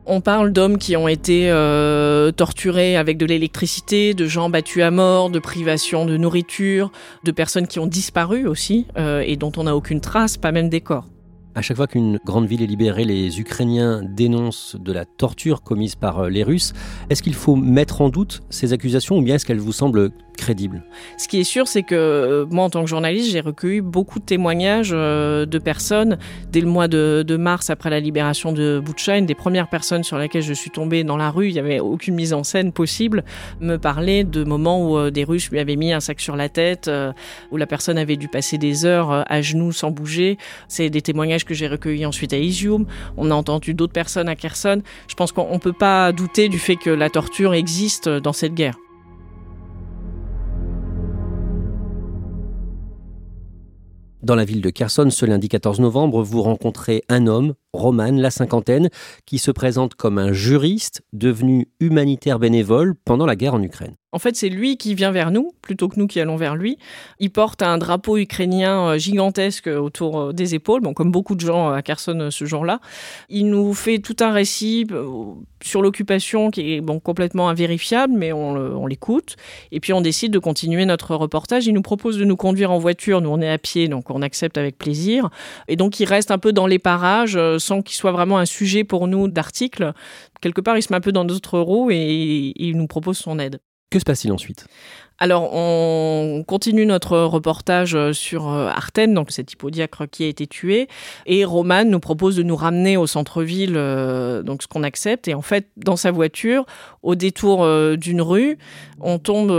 On 0.05 0.22
parle 0.22 0.51
d'hommes 0.51 0.77
qui 0.77 0.95
ont 0.98 1.07
été 1.07 1.50
euh, 1.50 2.31
torturés 2.31 2.98
avec 2.98 3.17
de 3.17 3.25
l'électricité, 3.25 4.13
de 4.13 4.25
gens 4.27 4.50
battus 4.50 4.83
à 4.83 4.91
mort, 4.91 5.29
de 5.29 5.39
privation 5.39 6.05
de 6.05 6.17
nourriture, 6.17 6.91
de 7.24 7.31
personnes 7.31 7.67
qui 7.67 7.79
ont 7.79 7.88
disparu 7.88 8.48
aussi 8.48 8.88
euh, 8.98 9.24
et 9.25 9.38
dont 9.38 9.51
on 9.57 9.63
n'a 9.63 9.75
aucune 9.75 10.01
trace, 10.01 10.38
pas 10.38 10.51
même 10.51 10.69
des 10.69 10.81
corps. 10.81 11.05
À 11.55 11.62
chaque 11.62 11.77
fois 11.77 11.86
qu'une 11.86 12.17
grande 12.25 12.48
ville 12.48 12.63
est 12.63 12.67
libérée, 12.67 13.05
les 13.05 13.39
Ukrainiens 13.39 14.01
dénoncent 14.03 14.75
de 14.79 14.91
la 14.91 15.05
torture 15.05 15.62
commise 15.62 15.93
par 15.93 16.22
euh, 16.22 16.29
les 16.29 16.41
Russes. 16.41 16.74
Est-ce 17.12 17.22
qu'il 17.22 17.36
faut 17.36 17.55
mettre 17.55 18.01
en 18.01 18.10
doute 18.10 18.41
ces 18.50 18.74
accusations 18.74 19.17
ou 19.17 19.22
bien 19.22 19.36
est-ce 19.36 19.45
qu'elles 19.45 19.60
vous 19.60 19.72
semblent 19.72 20.10
crédibles? 20.36 20.83
Ce 21.19 21.27
qui 21.27 21.39
est 21.39 21.43
sûr, 21.43 21.67
c'est 21.67 21.83
que 21.83 21.93
euh, 21.93 22.45
moi, 22.50 22.63
en 22.63 22.72
tant 22.72 22.81
que 22.81 22.89
journaliste, 22.89 23.29
j'ai 23.29 23.39
recueilli 23.39 23.81
beaucoup 23.81 24.17
de 24.17 24.25
témoignages 24.25 24.93
euh, 24.93 25.45
de 25.45 25.60
personnes 25.60 26.17
dès 26.51 26.60
le 26.60 26.65
mois 26.65 26.88
de, 26.88 27.38
mars, 27.38 27.69
après 27.69 27.91
la 27.91 28.00
libération 28.00 28.51
de 28.51 28.81
Butcha, 28.83 29.19
une 29.19 29.27
des 29.27 29.36
premières 29.36 29.69
personnes 29.69 30.03
sur 30.03 30.17
laquelle 30.17 30.41
je 30.41 30.53
suis 30.53 30.72
tombée 30.72 31.03
dans 31.03 31.17
la 31.17 31.29
rue, 31.29 31.50
il 31.50 31.53
n'y 31.53 31.60
avait 31.60 31.79
aucune 31.79 32.15
mise 32.15 32.33
en 32.33 32.43
scène 32.43 32.72
possible, 32.72 33.24
me 33.60 33.77
parlait 33.77 34.24
de 34.24 34.43
moments 34.43 34.89
où 34.89 35.10
des 35.12 35.24
Russes 35.24 35.50
lui 35.51 35.60
avaient 35.60 35.75
mis 35.75 35.93
un 35.93 36.00
sac 36.00 36.19
sur 36.19 36.36
la 36.36 36.50
tête, 36.50 36.89
où 37.51 37.57
la 37.57 37.65
personne 37.65 37.98
avait 37.98 38.17
dû 38.17 38.27
passer 38.27 38.57
des 38.57 38.86
heures 38.86 39.25
à 39.27 39.41
genoux 39.41 39.72
sans 39.72 39.89
bouger. 39.91 40.38
C'est 40.67 40.89
des 40.89 41.01
témoignages 41.01 41.42
que 41.45 41.53
j'ai 41.53 41.67
recueilli 41.67 42.05
ensuite 42.05 42.33
à 42.33 42.38
Izium. 42.38 42.85
On 43.17 43.31
a 43.31 43.35
entendu 43.35 43.73
d'autres 43.73 43.93
personnes 43.93 44.29
à 44.29 44.35
Kherson. 44.35 44.81
Je 45.07 45.15
pense 45.15 45.31
qu'on 45.31 45.53
ne 45.53 45.59
peut 45.59 45.73
pas 45.73 46.12
douter 46.12 46.50
du 46.50 46.59
fait 46.59 46.75
que 46.75 46.89
la 46.89 47.09
torture 47.09 47.53
existe 47.53 48.09
dans 48.09 48.33
cette 48.33 48.53
guerre. 48.53 48.75
Dans 54.23 54.35
la 54.35 54.45
ville 54.45 54.62
de 54.62 54.69
Kherson, 54.69 55.09
ce 55.09 55.25
lundi 55.25 55.50
14 55.50 55.81
novembre, 55.81 56.23
vous 56.23 56.41
rencontrez 56.41 57.03
un 57.09 57.27
homme, 57.27 57.55
Roman, 57.73 58.13
la 58.13 58.31
cinquantaine, 58.31 58.89
qui 59.25 59.38
se 59.38 59.51
présente 59.51 59.95
comme 59.95 60.17
un 60.17 60.31
juriste 60.31 61.01
devenu 61.12 61.67
humanitaire 61.81 62.39
bénévole 62.39 62.95
pendant 63.03 63.25
la 63.25 63.35
guerre 63.35 63.55
en 63.55 63.62
Ukraine. 63.62 63.95
En 64.13 64.20
fait, 64.20 64.36
c'est 64.36 64.50
lui 64.50 64.77
qui 64.77 64.93
vient 64.93 65.12
vers 65.12 65.32
nous, 65.32 65.53
plutôt 65.63 65.89
que 65.89 66.00
nous 66.00 66.05
qui 66.05 66.20
allons 66.20 66.36
vers 66.36 66.55
lui. 66.55 66.77
Il 67.20 67.32
porte 67.32 67.63
un 67.63 67.79
drapeau 67.79 68.17
ukrainien 68.17 68.89
euh, 68.89 68.98
gigantesque 69.00 69.65
autour 69.65 70.20
euh, 70.20 70.34
des 70.34 70.53
épaules, 70.53 70.82
bon, 70.82 70.93
comme 70.93 71.12
beaucoup 71.12 71.34
de 71.34 71.41
gens 71.41 71.72
à 71.72 71.82
Kherson 71.82 72.20
euh, 72.20 72.29
ce 72.29 72.46
jour-là. 72.46 72.79
Il 73.29 73.50
nous 73.50 73.74
fait 73.74 73.98
tout 73.98 74.15
un 74.20 74.32
récit 74.32 74.86
sur 75.63 75.82
l'occupation 75.82 76.51
qui 76.51 76.75
est 76.75 76.82
bon, 76.82 77.00
complètement 77.00 77.50
invérifiable, 77.50 78.13
mais 78.15 78.32
on, 78.32 78.86
l'écoute. 78.86 79.36
Et 79.72 79.79
puis 79.79 79.93
on 79.93 80.01
décide 80.01 80.32
de 80.32 80.38
continuer 80.38 80.86
notre 80.86 81.15
reportage. 81.15 81.65
Il 81.65 81.74
nous 81.74 81.82
propose 81.82 82.17
de 82.20 82.25
nous 82.25 82.36
conduire 82.36 82.70
en 82.70 82.77
voiture. 82.77 83.20
Nous, 83.20 83.29
on 83.29 83.41
est 83.41 83.50
à 83.50 83.58
pied, 83.58 83.88
donc 83.88 84.12
on 84.12 84.22
accepte 84.22 84.60
avec 84.60 84.77
plaisir. 84.77 85.29
Et 85.67 85.75
donc 85.75 86.00
il 86.00 86.05
reste 86.05 86.29
un 86.29 86.38
peu 86.38 86.53
dans 86.53 86.67
les 86.67 86.79
parages 86.79 87.39
sans 87.58 87.82
qu'il 87.82 87.96
soit 87.96 88.12
vraiment 88.12 88.38
un 88.38 88.46
sujet 88.46 88.84
pour 88.84 89.08
nous 89.08 89.27
d'article. 89.27 89.93
Quelque 90.41 90.62
part, 90.62 90.77
il 90.77 90.84
se 90.84 90.91
met 90.91 90.98
un 90.98 91.01
peu 91.01 91.13
dans 91.13 91.24
notre 91.24 91.58
roues 91.58 91.89
et 91.89 92.53
il 92.55 92.77
nous 92.77 92.88
propose 92.88 93.17
son 93.17 93.39
aide. 93.39 93.60
Que 93.93 94.00
se 94.00 94.05
passe-t-il 94.05 94.31
ensuite? 94.33 94.65
Alors, 95.20 95.53
on 95.53 96.43
continue 96.46 96.86
notre 96.86 97.17
reportage 97.17 97.98
sur 98.13 98.51
euh, 98.51 98.67
Arten, 98.67 99.13
donc 99.13 99.32
cet 99.32 99.53
hippodiacre 99.53 100.05
qui 100.10 100.24
a 100.24 100.27
été 100.27 100.48
tué. 100.48 100.88
Et 101.25 101.46
Roman 101.46 101.86
nous 101.86 102.00
propose 102.00 102.36
de 102.36 102.43
nous 102.43 102.55
ramener 102.55 102.98
au 102.98 103.05
centre-ville, 103.05 103.75
euh, 103.75 104.41
donc 104.41 104.63
ce 104.63 104.67
qu'on 104.67 104.84
accepte. 104.84 105.27
Et 105.27 105.34
en 105.34 105.41
fait, 105.41 105.67
dans 105.77 105.96
sa 105.96 106.12
voiture, 106.12 106.65
au 107.03 107.15
détour 107.15 107.63
euh, 107.63 107.96
d'une 107.96 108.22
rue, 108.22 108.58
on 109.00 109.20
tombe 109.20 109.51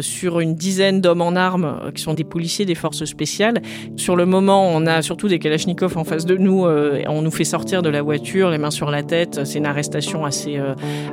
sur 0.00 0.40
une 0.40 0.54
dizaine 0.54 1.00
d'hommes 1.00 1.20
en 1.20 1.36
armes 1.36 1.92
qui 1.94 2.02
sont 2.02 2.14
des 2.14 2.24
policiers 2.24 2.64
des 2.64 2.74
forces 2.74 3.04
spéciales. 3.04 3.60
Sur 3.96 4.16
le 4.16 4.24
moment, 4.24 4.68
on 4.68 4.86
a 4.86 5.02
surtout 5.02 5.28
des 5.28 5.38
kalachnikovs 5.38 5.96
en 5.96 6.04
face 6.04 6.24
de 6.24 6.36
nous. 6.36 6.64
on 6.64 7.22
nous 7.22 7.30
fait 7.30 7.44
sortir 7.44 7.82
de 7.82 7.90
la 7.90 8.00
voiture, 8.00 8.50
les 8.50 8.56
mains 8.56 8.70
sur 8.70 8.90
la 8.90 9.02
tête. 9.02 9.44
C'est 9.44 9.58
une 9.58 9.66
arrestation 9.66 10.24
assez, 10.24 10.58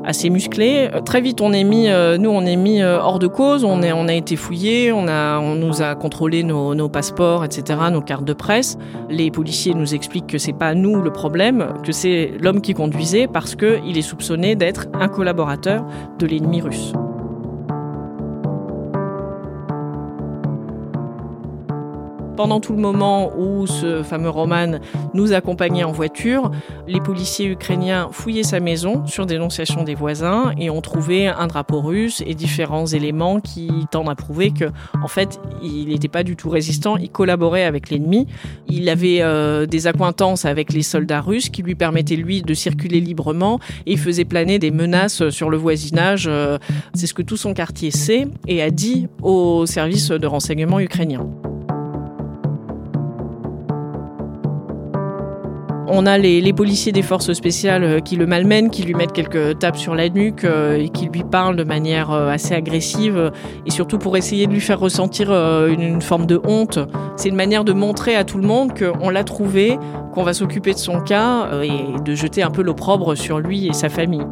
assez 0.05 0.29
musclée. 0.29 0.89
Très 1.05 1.19
vite, 1.19 1.41
on 1.41 1.51
est 1.51 1.65
mis, 1.65 1.89
nous, 2.17 2.29
on 2.29 2.45
est 2.45 2.55
mis 2.55 2.81
hors 2.81 3.19
de 3.19 3.27
cause 3.27 3.65
a 3.83 4.13
été 4.13 4.35
fouillé, 4.35 4.91
on, 4.91 5.55
nous 5.55 5.81
a 5.81 5.95
contrôlé 5.95 6.43
nos, 6.43 6.89
passeports, 6.89 7.45
etc., 7.45 7.79
nos 7.91 8.01
cartes 8.01 8.25
de 8.25 8.33
presse. 8.33 8.77
Les 9.09 9.31
policiers 9.31 9.73
nous 9.73 9.93
expliquent 9.93 10.27
que 10.27 10.37
c'est 10.37 10.53
pas 10.53 10.73
nous 10.73 11.01
le 11.01 11.11
problème, 11.11 11.73
que 11.83 11.91
c'est 11.91 12.31
l'homme 12.41 12.61
qui 12.61 12.73
conduisait 12.73 13.27
parce 13.27 13.55
qu'il 13.55 13.97
est 13.97 14.01
soupçonné 14.01 14.55
d'être 14.55 14.87
un 14.93 15.07
collaborateur 15.07 15.85
de 16.19 16.25
l'ennemi 16.25 16.61
russe. 16.61 16.93
Pendant 22.35 22.59
tout 22.59 22.73
le 22.73 22.81
moment 22.81 23.31
où 23.37 23.65
ce 23.65 24.03
fameux 24.03 24.29
Roman 24.29 24.79
nous 25.13 25.31
accompagnait 25.31 25.85
en 25.85 25.93
voiture, 25.93 26.51
les 26.85 26.99
policiers 26.99 27.47
ukrainiens 27.47 28.09
fouillaient 28.11 28.43
sa 28.43 28.59
maison 28.59 29.05
sur 29.07 29.25
dénonciation 29.25 29.83
des 29.83 29.95
voisins 29.95 30.51
et 30.59 30.69
ont 30.69 30.81
trouvé 30.81 31.27
un 31.27 31.47
drapeau 31.47 31.79
russe 31.79 32.21
et 32.25 32.35
différents 32.35 32.87
éléments 32.87 33.39
qui 33.39 33.69
tendent 33.89 34.09
à 34.09 34.15
prouver 34.15 34.51
que, 34.51 34.65
en 35.01 35.07
fait, 35.07 35.39
il 35.63 35.87
n'était 35.87 36.09
pas 36.09 36.23
du 36.23 36.35
tout 36.35 36.49
résistant, 36.49 36.97
il 36.97 37.09
collaborait 37.09 37.63
avec 37.63 37.89
l'ennemi. 37.89 38.27
Il 38.67 38.89
avait 38.89 39.21
euh, 39.21 39.65
des 39.65 39.87
accointances 39.87 40.43
avec 40.43 40.73
les 40.73 40.81
soldats 40.81 41.21
russes 41.21 41.49
qui 41.49 41.63
lui 41.63 41.75
permettaient, 41.75 42.17
lui, 42.17 42.41
de 42.41 42.53
circuler 42.53 42.99
librement 42.99 43.59
et 43.85 43.95
faisait 43.95 44.25
planer 44.25 44.59
des 44.59 44.71
menaces 44.71 45.29
sur 45.29 45.49
le 45.49 45.55
voisinage. 45.55 46.25
Euh, 46.27 46.57
c'est 46.93 47.07
ce 47.07 47.13
que 47.13 47.21
tout 47.21 47.37
son 47.37 47.53
quartier 47.53 47.91
sait 47.91 48.27
et 48.45 48.61
a 48.61 48.71
dit 48.71 49.07
au 49.21 49.65
service 49.65 50.09
de 50.09 50.27
renseignement 50.27 50.81
ukrainien. 50.81 51.25
On 55.87 56.05
a 56.07 56.17
les, 56.17 56.53
policiers 56.53 56.91
des 56.91 57.01
forces 57.01 57.33
spéciales 57.33 57.83
euh, 57.83 57.99
qui 57.99 58.15
le 58.15 58.25
malmènent, 58.25 58.69
qui 58.69 58.83
lui 58.83 58.95
mettent 58.95 59.11
quelques 59.11 59.59
tapes 59.59 59.77
sur 59.77 59.93
la 59.93 60.09
nuque 60.09 60.43
euh, 60.43 60.77
et 60.77 60.89
qui 60.89 61.07
lui 61.07 61.23
parlent 61.23 61.55
de 61.55 61.63
manière 61.63 62.11
euh, 62.11 62.29
assez 62.29 62.53
agressive 62.55 63.31
et 63.65 63.71
surtout 63.71 63.99
pour 63.99 64.17
essayer 64.17 64.47
de 64.47 64.51
lui 64.51 64.61
faire 64.61 64.79
ressentir 64.79 65.31
une, 65.31 66.01
forme 66.01 66.25
de 66.25 66.41
honte. 66.43 66.79
C'est 67.17 67.29
une 67.29 67.35
manière 67.35 67.63
de 67.63 67.73
montrer 67.73 68.15
à 68.15 68.23
tout 68.23 68.37
le 68.37 68.47
monde 68.47 68.71
qu'on 68.77 69.09
l'a 69.09 69.23
trouvé, 69.23 69.77
qu'on 70.13 70.23
va 70.23 70.33
s'occuper 70.33 70.73
de 70.73 70.77
son 70.77 71.01
cas 71.01 71.49
et 71.63 71.99
de 72.03 72.15
jeter 72.15 72.43
un 72.43 72.51
peu 72.51 72.61
l'opprobre 72.61 73.15
sur 73.15 73.39
lui 73.39 73.67
et 73.67 73.73
sa 73.73 73.89
famille. 73.89 74.25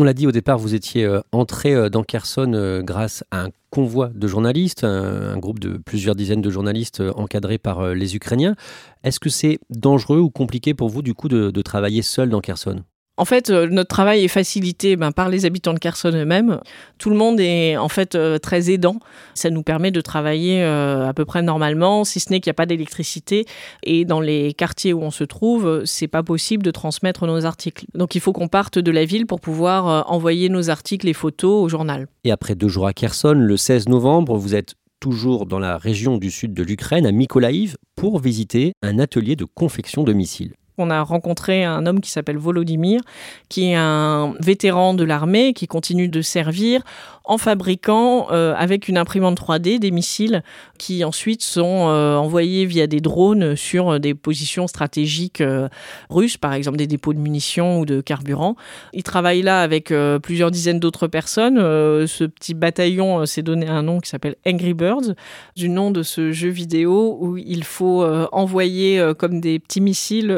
On 0.00 0.04
l'a 0.04 0.14
dit 0.14 0.26
au 0.26 0.32
départ, 0.32 0.56
vous 0.56 0.74
étiez 0.74 1.04
euh, 1.04 1.20
entré 1.30 1.74
euh, 1.74 1.90
dans 1.90 2.02
Kherson 2.02 2.52
euh, 2.54 2.80
grâce 2.80 3.22
à 3.30 3.42
un 3.42 3.48
convoi 3.68 4.08
de 4.14 4.26
journalistes, 4.26 4.82
un, 4.82 5.36
groupe 5.36 5.58
de 5.58 5.76
plusieurs 5.76 6.14
dizaines 6.14 6.40
de 6.40 6.48
journalistes 6.48 7.02
encadrés 7.16 7.58
par 7.58 7.86
les 7.94 8.16
Ukrainiens. 8.16 8.56
Est-ce 9.04 9.20
que 9.20 9.28
c'est 9.28 9.58
dangereux 9.68 10.18
ou 10.18 10.30
compliqué 10.30 10.72
pour 10.72 10.88
vous 10.88 11.02
du 11.02 11.12
coup 11.12 11.28
de 11.28 11.62
travailler 11.62 12.00
seul 12.00 12.30
dans 12.30 12.40
Kherson? 12.40 12.82
En 13.20 13.26
fait, 13.26 13.50
euh, 13.50 13.68
notre 13.68 13.90
travail 13.90 14.24
est 14.24 14.28
facilité 14.28 14.96
ben, 14.96 15.12
par 15.12 15.28
les 15.28 15.44
habitants 15.44 15.74
de 15.74 15.78
Kherson 15.78 16.10
eux-mêmes. 16.14 16.58
Tout 16.96 17.10
le 17.10 17.16
monde 17.16 17.38
est 17.38 17.76
en 17.76 17.90
fait 17.90 18.14
euh, 18.14 18.38
très 18.38 18.70
aidant. 18.70 18.96
Ça 19.34 19.50
nous 19.50 19.62
permet 19.62 19.90
de 19.90 20.00
travailler 20.00 20.62
euh, 20.62 21.06
à 21.06 21.12
peu 21.12 21.26
près 21.26 21.42
normalement, 21.42 22.04
si 22.04 22.18
ce 22.18 22.30
n'est 22.30 22.40
qu'il 22.40 22.48
n'y 22.48 22.54
a 22.54 22.54
pas 22.54 22.64
d'électricité. 22.64 23.44
Et 23.82 24.06
dans 24.06 24.22
les 24.22 24.54
quartiers 24.54 24.94
où 24.94 25.02
on 25.02 25.10
se 25.10 25.24
trouve, 25.24 25.82
c'est 25.84 26.08
pas 26.08 26.22
possible 26.22 26.62
de 26.62 26.70
transmettre 26.70 27.26
nos 27.26 27.44
articles. 27.44 27.84
Donc 27.92 28.14
il 28.14 28.22
faut 28.22 28.32
qu'on 28.32 28.48
parte 28.48 28.78
de 28.78 28.90
la 28.90 29.04
ville 29.04 29.26
pour 29.26 29.40
pouvoir 29.40 30.10
envoyer 30.10 30.48
nos 30.48 30.70
articles 30.70 31.06
et 31.06 31.12
photos 31.12 31.62
au 31.62 31.68
journal. 31.68 32.08
Et 32.24 32.30
après 32.30 32.54
deux 32.54 32.68
jours 32.68 32.86
à 32.86 32.94
Kherson, 32.94 33.34
le 33.34 33.56
16 33.58 33.90
novembre, 33.90 34.38
vous 34.38 34.54
êtes 34.54 34.76
toujours 34.98 35.44
dans 35.44 35.58
la 35.58 35.76
région 35.76 36.16
du 36.16 36.30
sud 36.30 36.54
de 36.54 36.62
l'Ukraine, 36.62 37.04
à 37.04 37.12
Mykolaiv, 37.12 37.76
pour 37.96 38.18
visiter 38.18 38.72
un 38.82 38.98
atelier 38.98 39.36
de 39.36 39.44
confection 39.44 40.04
de 40.04 40.14
missiles 40.14 40.54
on 40.80 40.90
a 40.90 41.02
rencontré 41.02 41.64
un 41.64 41.86
homme 41.86 42.00
qui 42.00 42.10
s'appelle 42.10 42.38
Volodymyr, 42.38 43.00
qui 43.48 43.70
est 43.70 43.74
un 43.76 44.34
vétéran 44.40 44.94
de 44.94 45.04
l'armée, 45.04 45.52
qui 45.52 45.66
continue 45.66 46.08
de 46.08 46.22
servir 46.22 46.82
en 47.30 47.38
fabriquant 47.38 48.26
euh, 48.32 48.54
avec 48.56 48.88
une 48.88 48.98
imprimante 48.98 49.40
3D 49.40 49.78
des 49.78 49.92
missiles 49.92 50.42
qui 50.78 51.04
ensuite 51.04 51.42
sont 51.42 51.86
euh, 51.88 52.16
envoyés 52.16 52.66
via 52.66 52.88
des 52.88 53.00
drones 53.00 53.54
sur 53.54 54.00
des 54.00 54.14
positions 54.14 54.66
stratégiques 54.66 55.40
euh, 55.40 55.68
russes, 56.08 56.36
par 56.36 56.54
exemple 56.54 56.76
des 56.76 56.88
dépôts 56.88 57.14
de 57.14 57.20
munitions 57.20 57.78
ou 57.78 57.86
de 57.86 58.00
carburant. 58.00 58.56
Il 58.92 59.04
travaille 59.04 59.42
là 59.42 59.62
avec 59.62 59.92
plusieurs 60.22 60.50
dizaines 60.50 60.80
d'autres 60.80 61.06
personnes. 61.06 61.56
ce 61.56 62.24
petit 62.24 62.54
bataillon 62.54 63.24
s'est 63.26 63.42
donné 63.42 63.68
un 63.68 63.82
nom 63.82 64.00
qui 64.00 64.08
s'appelle 64.08 64.36
Angry 64.46 64.74
Birds, 64.74 65.14
du 65.54 65.68
nom 65.68 65.90
de 65.90 66.02
ce 66.02 66.32
jeu 66.32 66.48
vidéo 66.48 67.16
où 67.20 67.36
il 67.36 67.64
faut 67.64 68.04
envoyer 68.32 69.02
comme 69.18 69.40
des 69.40 69.58
petits 69.58 69.80
missiles 69.80 70.28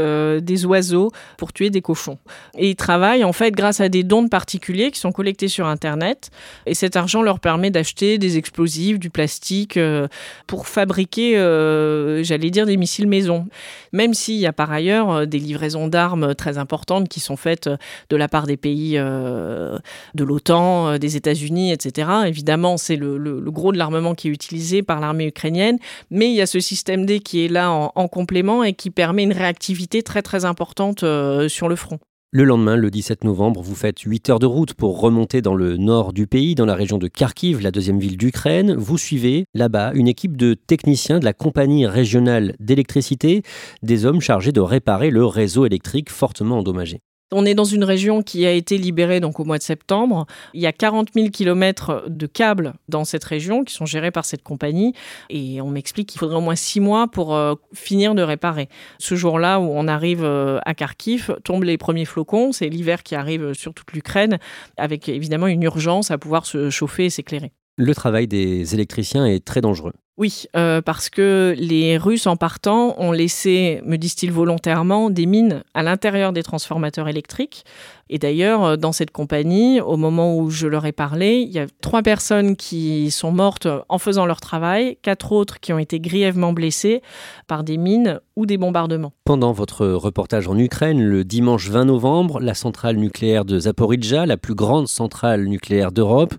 des 0.40 0.66
oiseaux 0.66 1.10
pour 1.36 1.52
tuer 1.52 1.70
des 1.70 1.82
cochons. 1.82 2.18
Et 2.56 2.70
ils 2.70 2.76
travaillent 2.76 3.24
en 3.24 3.32
fait 3.32 3.52
grâce 3.52 3.80
à 3.80 3.88
des 3.88 4.02
dons 4.02 4.28
particuliers 4.28 4.90
qui 4.90 5.00
sont 5.00 5.12
collectés 5.12 5.48
sur 5.48 5.66
Internet. 5.66 6.30
Et 6.66 6.74
cet 6.74 6.96
argent 6.96 7.22
leur 7.22 7.40
permet 7.40 7.70
d'acheter 7.70 8.18
des 8.18 8.38
explosifs, 8.38 8.98
du 8.98 9.10
plastique, 9.10 9.76
euh, 9.76 10.08
pour 10.46 10.66
fabriquer, 10.66 11.36
euh, 11.36 12.22
j'allais 12.22 12.50
dire, 12.50 12.66
des 12.66 12.76
missiles 12.76 13.06
maison. 13.06 13.46
Même 13.92 14.14
s'il 14.14 14.36
y 14.36 14.46
a 14.46 14.52
par 14.52 14.70
ailleurs 14.70 15.10
euh, 15.10 15.26
des 15.26 15.38
livraisons 15.38 15.88
d'armes 15.88 16.34
très 16.34 16.58
importantes 16.58 17.08
qui 17.08 17.20
sont 17.20 17.36
faites 17.36 17.68
de 18.10 18.16
la 18.16 18.28
part 18.28 18.46
des 18.46 18.56
pays 18.56 18.92
de 18.94 20.24
l'OTAN, 20.24 20.98
des 20.98 21.16
États-Unis, 21.16 21.72
etc. 21.72 22.08
Évidemment, 22.26 22.76
c'est 22.76 22.96
le, 22.96 23.40
gros 23.50 23.72
de 23.72 23.78
l'armement 23.78 24.14
qui 24.14 24.28
est 24.28 24.30
utilisé 24.30 24.82
par 24.82 25.00
l'armée 25.00 25.26
ukrainienne, 25.26 25.78
mais 26.10 26.30
il 26.30 26.34
y 26.34 26.40
a 26.40 26.46
ce 26.46 26.60
système 26.60 27.06
D 27.06 27.20
qui 27.20 27.44
est 27.44 27.48
là 27.48 27.70
en, 27.70 27.92
en 27.94 28.08
complément 28.08 28.62
et 28.64 28.72
qui 28.72 28.90
permet 28.90 29.22
une 29.22 29.32
réactivité 29.32 30.02
très 30.02 30.21
très 30.22 30.44
importante 30.44 31.04
sur 31.48 31.68
le 31.68 31.76
front. 31.76 31.98
Le 32.34 32.44
lendemain, 32.44 32.76
le 32.76 32.90
17 32.90 33.24
novembre, 33.24 33.60
vous 33.60 33.74
faites 33.74 33.98
8 34.00 34.30
heures 34.30 34.38
de 34.38 34.46
route 34.46 34.72
pour 34.72 34.98
remonter 34.98 35.42
dans 35.42 35.54
le 35.54 35.76
nord 35.76 36.14
du 36.14 36.26
pays, 36.26 36.54
dans 36.54 36.64
la 36.64 36.74
région 36.74 36.96
de 36.96 37.06
Kharkiv, 37.06 37.60
la 37.60 37.70
deuxième 37.70 37.98
ville 37.98 38.16
d'Ukraine. 38.16 38.74
Vous 38.74 38.96
suivez 38.96 39.44
là-bas 39.52 39.92
une 39.92 40.08
équipe 40.08 40.38
de 40.38 40.54
techniciens 40.54 41.18
de 41.18 41.26
la 41.26 41.34
compagnie 41.34 41.84
régionale 41.84 42.54
d'électricité, 42.58 43.42
des 43.82 44.06
hommes 44.06 44.22
chargés 44.22 44.52
de 44.52 44.62
réparer 44.62 45.10
le 45.10 45.26
réseau 45.26 45.66
électrique 45.66 46.08
fortement 46.08 46.60
endommagé. 46.60 47.00
On 47.32 47.46
est 47.46 47.54
dans 47.54 47.64
une 47.64 47.84
région 47.84 48.22
qui 48.22 48.46
a 48.46 48.52
été 48.52 48.78
libérée 48.78 49.20
donc 49.20 49.40
au 49.40 49.44
mois 49.44 49.58
de 49.58 49.62
septembre. 49.62 50.26
Il 50.54 50.60
y 50.60 50.66
a 50.66 50.72
40 50.72 51.08
000 51.14 51.30
kilomètres 51.30 52.04
de 52.08 52.26
câbles 52.26 52.74
dans 52.88 53.04
cette 53.04 53.24
région 53.24 53.64
qui 53.64 53.74
sont 53.74 53.86
gérés 53.86 54.10
par 54.10 54.24
cette 54.24 54.42
compagnie. 54.42 54.94
Et 55.30 55.60
on 55.60 55.70
m'explique 55.70 56.08
qu'il 56.08 56.18
faudrait 56.18 56.36
au 56.36 56.42
moins 56.42 56.56
six 56.56 56.80
mois 56.80 57.08
pour 57.08 57.34
euh, 57.34 57.54
finir 57.72 58.14
de 58.14 58.22
réparer. 58.22 58.68
Ce 58.98 59.14
jour-là 59.14 59.60
où 59.60 59.64
on 59.64 59.88
arrive 59.88 60.24
euh, 60.24 60.58
à 60.64 60.74
Kharkiv, 60.74 61.34
tombent 61.44 61.64
les 61.64 61.78
premiers 61.78 62.04
flocons. 62.04 62.52
C'est 62.52 62.68
l'hiver 62.68 63.02
qui 63.02 63.14
arrive 63.14 63.54
sur 63.54 63.72
toute 63.74 63.92
l'Ukraine, 63.92 64.38
avec 64.76 65.08
évidemment 65.08 65.46
une 65.46 65.62
urgence 65.62 66.10
à 66.10 66.18
pouvoir 66.18 66.46
se 66.46 66.70
chauffer 66.70 67.06
et 67.06 67.10
s'éclairer. 67.10 67.52
Le 67.76 67.94
travail 67.94 68.28
des 68.28 68.74
électriciens 68.74 69.24
est 69.24 69.44
très 69.44 69.62
dangereux. 69.62 69.94
Oui, 70.18 70.44
euh, 70.56 70.82
parce 70.82 71.08
que 71.08 71.54
les 71.56 71.96
Russes, 71.96 72.26
en 72.26 72.36
partant, 72.36 72.94
ont 72.98 73.12
laissé, 73.12 73.80
me 73.86 73.96
disent-ils 73.96 74.30
volontairement, 74.30 75.08
des 75.08 75.24
mines 75.24 75.64
à 75.72 75.82
l'intérieur 75.82 76.34
des 76.34 76.42
transformateurs 76.42 77.08
électriques. 77.08 77.64
Et 78.10 78.18
d'ailleurs, 78.18 78.62
euh, 78.62 78.76
dans 78.76 78.92
cette 78.92 79.10
compagnie, 79.10 79.80
au 79.80 79.96
moment 79.96 80.36
où 80.36 80.50
je 80.50 80.66
leur 80.66 80.84
ai 80.84 80.92
parlé, 80.92 81.36
il 81.36 81.50
y 81.50 81.58
a 81.58 81.66
trois 81.80 82.02
personnes 82.02 82.56
qui 82.56 83.10
sont 83.10 83.32
mortes 83.32 83.66
en 83.88 83.96
faisant 83.96 84.26
leur 84.26 84.42
travail, 84.42 84.98
quatre 85.00 85.32
autres 85.32 85.60
qui 85.60 85.72
ont 85.72 85.78
été 85.78 85.98
grièvement 85.98 86.52
blessées 86.52 87.00
par 87.46 87.64
des 87.64 87.78
mines 87.78 88.20
ou 88.36 88.44
des 88.44 88.58
bombardements. 88.58 89.14
Pendant 89.24 89.52
votre 89.52 89.86
reportage 89.86 90.46
en 90.46 90.58
Ukraine, 90.58 91.02
le 91.02 91.24
dimanche 91.24 91.70
20 91.70 91.86
novembre, 91.86 92.38
la 92.38 92.54
centrale 92.54 92.96
nucléaire 92.96 93.46
de 93.46 93.58
Zaporizhzhia, 93.58 94.26
la 94.26 94.36
plus 94.36 94.54
grande 94.54 94.88
centrale 94.88 95.46
nucléaire 95.46 95.90
d'Europe, 95.90 96.34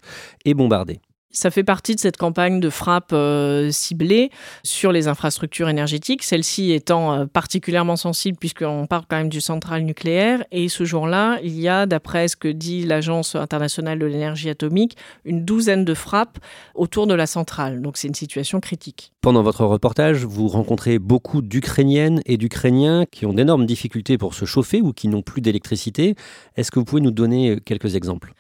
est 0.46 0.54
bombardée. 0.54 1.00
Ça 1.36 1.50
fait 1.50 1.64
partie 1.64 1.96
de 1.96 2.00
cette 2.00 2.18
campagne 2.18 2.60
de 2.60 2.70
frappe 2.70 3.10
euh, 3.12 3.72
ciblée 3.72 4.30
sur 4.62 4.92
les 4.92 5.08
infrastructures 5.08 5.68
énergétiques, 5.68 6.22
celle-ci 6.22 6.72
étant 6.72 7.12
euh, 7.12 7.26
particulièrement 7.26 7.96
sensible 7.96 8.38
puisqu'on 8.38 8.86
parle 8.86 9.06
quand 9.10 9.18
même 9.18 9.30
du 9.30 9.42
central 9.42 9.82
nucléaire. 9.82 10.46
Et 10.52 10.70
ce 10.70 10.86
jour-là, 10.86 11.40
il 11.44 11.60
y 11.60 11.68
a, 11.68 11.88
d'après 11.88 12.28
ce 12.28 12.36
que 12.36 12.48
dit 12.48 12.86
l'Agence 12.86 13.34
internationale 13.34 13.98
de 13.98 14.06
l'énergie 14.06 14.48
atomique, 14.48 14.96
une 15.26 15.44
douzaine 15.44 15.86
de 15.86 15.96
frappes 15.96 16.38
autour 16.76 17.08
de 17.08 17.16
la 17.16 17.26
centrale. 17.26 17.82
Donc 17.82 17.98
c'est 17.98 18.08
une 18.08 18.14
situation 18.14 18.60
critique. 18.60 19.12
Pendant 19.22 19.42
votre 19.42 19.66
reportage, 19.66 20.26
vous 20.26 20.48
rencontrez 20.48 21.00
beaucoup 21.00 21.42
d'Ukrainiennes 21.42 22.22
et 22.28 22.38
d'Ukrainiens 22.38 23.06
qui 23.10 23.26
ont 23.26 23.34
d'énormes 23.34 23.66
difficultés 23.66 24.20
pour 24.20 24.36
se 24.36 24.46
chauffer 24.46 24.82
ou 24.84 24.94
qui 24.94 25.08
n'ont 25.08 25.24
plus 25.24 25.42
d'électricité. 25.42 26.14
Est-ce 26.58 26.70
que 26.70 26.78
vous 26.78 26.86
pouvez 26.86 27.02
nous 27.02 27.10
donner 27.10 27.58
quelques 27.66 27.96
exemples? 27.96 28.36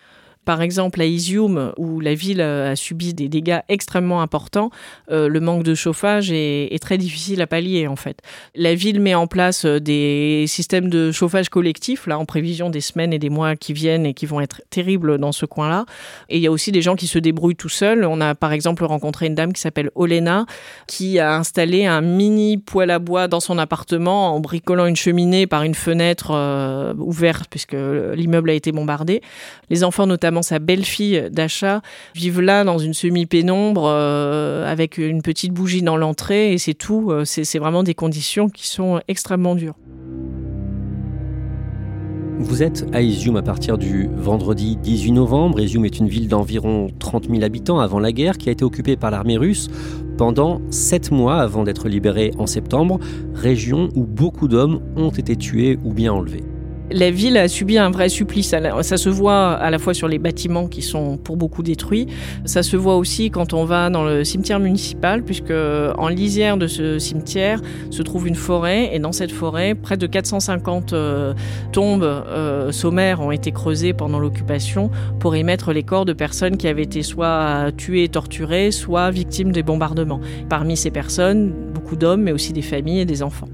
Par 0.45 0.62
exemple, 0.62 1.01
à 1.01 1.05
Izium, 1.05 1.73
où 1.77 2.00
la 2.00 2.13
ville 2.13 2.41
a 2.41 2.75
subi 2.75 3.13
des 3.13 3.29
dégâts 3.29 3.59
extrêmement 3.69 4.21
importants, 4.21 4.69
euh, 5.12 5.27
le 5.27 5.39
manque 5.39 5.63
de 5.63 5.75
chauffage 5.75 6.31
est, 6.31 6.81
très 6.81 6.97
difficile 6.97 7.41
à 7.41 7.47
pallier 7.47 7.88
en 7.88 7.95
fait. 7.95 8.19
La 8.55 8.75
ville 8.75 9.00
met 9.00 9.15
en 9.15 9.25
place 9.25 9.63
euh, 9.63 9.79
des 9.79 10.43
systèmes 10.47 10.89
de 10.89 11.12
chauffage 11.12 11.47
collectif, 11.47 12.07
là, 12.07 12.19
en 12.19 12.25
prévision 12.25 12.69
des 12.69 12.81
semaines 12.81 13.13
et 13.13 13.19
des 13.19 13.29
mois 13.29 13.55
qui 13.55 13.71
viennent 13.71 14.05
et 14.05 14.13
qui 14.13 14.25
vont 14.25 14.41
être 14.41 14.62
terribles 14.69 15.17
dans 15.17 15.31
ce 15.31 15.45
coin-là. 15.45 15.85
Et 16.27 16.38
il 16.38 16.41
y 16.41 16.47
a 16.47 16.51
aussi 16.51 16.73
des 16.73 16.81
gens 16.81 16.95
qui 16.95 17.07
se 17.07 17.19
débrouillent 17.19 17.55
tout 17.55 17.69
seuls. 17.69 18.03
On 18.03 18.19
a 18.19 18.35
par 18.35 18.51
exemple 18.51 18.83
rencontré 18.83 19.27
une 19.27 19.35
dame 19.35 19.53
qui 19.53 19.62
s'appelle 19.62 19.91
Olena, 19.95 20.45
qui 20.88 21.19
a 21.19 21.35
installé 21.35 21.85
un 21.85 22.01
mini 22.01 22.57
poêle 22.57 22.91
à 22.91 23.00
bois 23.00 23.27
dans 23.27 23.39
son 23.39 23.57
appartement 23.57 24.35
en 24.35 24.39
bricolant 24.41 24.85
une 24.85 24.95
cheminée 24.95 25.47
par 25.47 25.63
une 25.63 25.75
fenêtre 25.75 26.31
euh, 26.31 26.93
ouverte 26.97 27.45
puisque 27.50 27.75
l'immeuble 28.15 28.50
a 28.50 28.53
été 28.53 28.71
bombardé. 28.71 29.21
Les 29.69 29.83
enfants 29.83 30.05
notamment 30.05 30.33
sa 30.42 30.60
belle-fille 30.60 31.30
d'achat, 31.32 31.82
vivent 32.16 32.42
là 32.42 32.63
dans 32.63 32.78
une 32.78 32.94
semi-pénombre 32.94 33.84
euh, 33.86 34.70
avec 34.70 34.98
une 34.98 35.22
petite 35.22 35.54
bougie 35.54 35.82
dans 35.82 35.98
l'entrée 35.98 36.54
et 36.54 36.58
c'est 36.58 36.74
tout. 36.74 37.12
Euh, 37.12 37.25
c'est 37.25 37.60
vraiment 37.60 37.84
des 37.84 37.94
conditions 37.94 38.50
qui 38.50 38.68
sont 38.68 39.02
extrêmement 39.08 39.56
dures. 39.56 39.75
Vous 42.40 42.63
êtes 42.63 42.86
à 42.94 43.02
Izium 43.02 43.38
à 43.38 43.42
partir 43.42 43.78
du 43.78 44.10
vendredi 44.16 44.75
18 44.75 45.12
novembre. 45.13 45.60
Izium 45.60 45.86
est 45.86 46.00
une 46.00 46.08
ville 46.08 46.28
d'environ 46.28 46.88
30 47.00 47.30
000 47.30 47.44
habitants 47.44 47.80
avant 47.80 48.00
la 48.00 48.12
guerre 48.12 48.38
qui 48.38 48.50
a 48.50 48.52
été 48.52 48.66
occupée 48.66 48.98
par 48.98 49.12
l'armée 49.12 49.38
russe 49.38 49.70
pendant 50.18 50.62
7 50.70 51.12
mois 51.12 51.38
avant 51.38 51.63
d'être 51.63 51.88
libérée 51.88 52.32
en 52.38 52.48
septembre, 52.48 53.00
région 53.34 53.90
où 53.96 54.04
beaucoup 54.04 54.48
d'hommes 54.48 54.82
ont 54.96 55.10
été 55.10 55.36
tués 55.36 55.78
ou 55.84 55.94
bien 55.94 56.12
enlevés 56.12 56.44
la 56.92 57.12
ville 57.12 57.38
a 57.38 57.48
subi 57.48 57.78
un 57.78 57.90
vrai 57.90 58.10
supplice. 58.10 58.54
Ça 58.82 58.98
se 58.98 59.10
voit 59.10 59.54
à 59.54 59.70
la 59.72 59.80
fois 59.80 59.94
sur 59.94 60.08
les 60.08 60.20
bâtiments 60.20 60.68
qui 60.68 60.82
sont 60.82 61.18
pour 61.18 61.38
beaucoup 61.38 61.63
détruits. 61.63 62.08
Ça 62.46 62.63
se 62.63 62.78
voit 62.78 62.98
aussi 62.98 63.32
quand 63.32 63.54
on 63.54 63.66
va 63.66 63.90
dans 63.90 64.04
le 64.04 64.24
cimetière 64.24 64.60
municipal, 64.60 65.24
puisque 65.24 65.52
en 65.52 66.08
lisière 66.08 66.58
de 66.58 66.68
ce 66.68 67.00
cimetière 67.00 67.62
se 67.90 68.02
trouve 68.02 68.28
une 68.28 68.36
forêt. 68.36 68.94
Et 68.94 69.00
dans 69.00 69.12
cette 69.12 69.32
forêt, 69.32 69.76
près 69.76 69.98
de 69.98 70.08
450 70.08 70.93
euh, 70.93 71.34
tombes 71.72 72.04
euh, 72.04 72.72
sommaires 72.72 73.22
ont 73.22 73.32
été 73.32 73.52
creusées 73.52 73.93
pendant 73.93 74.19
l'occupation 74.19 74.91
pour 75.19 75.36
y 75.36 75.43
mettre 75.43 75.74
les 75.74 75.84
corps 75.84 76.06
de 76.06 76.13
personnes 76.13 76.58
qui 76.58 76.67
avaient 76.67 76.84
été 76.84 77.02
soit 77.02 77.72
tuées 77.78 78.10
torturées, 78.10 78.72
soit 78.72 79.10
victimes 79.10 79.52
des 79.52 79.63
bombardements. 79.63 80.19
Parmi 80.50 80.78
ces 80.78 80.91
personnes, 80.91 81.54
beaucoup 81.74 81.96
d'hommes, 81.96 82.22
mais 82.22 82.32
aussi 82.32 82.54
des 82.54 82.62
familles 82.62 83.00
et 83.00 83.06
des 83.06 83.24
enfants. 83.24 83.48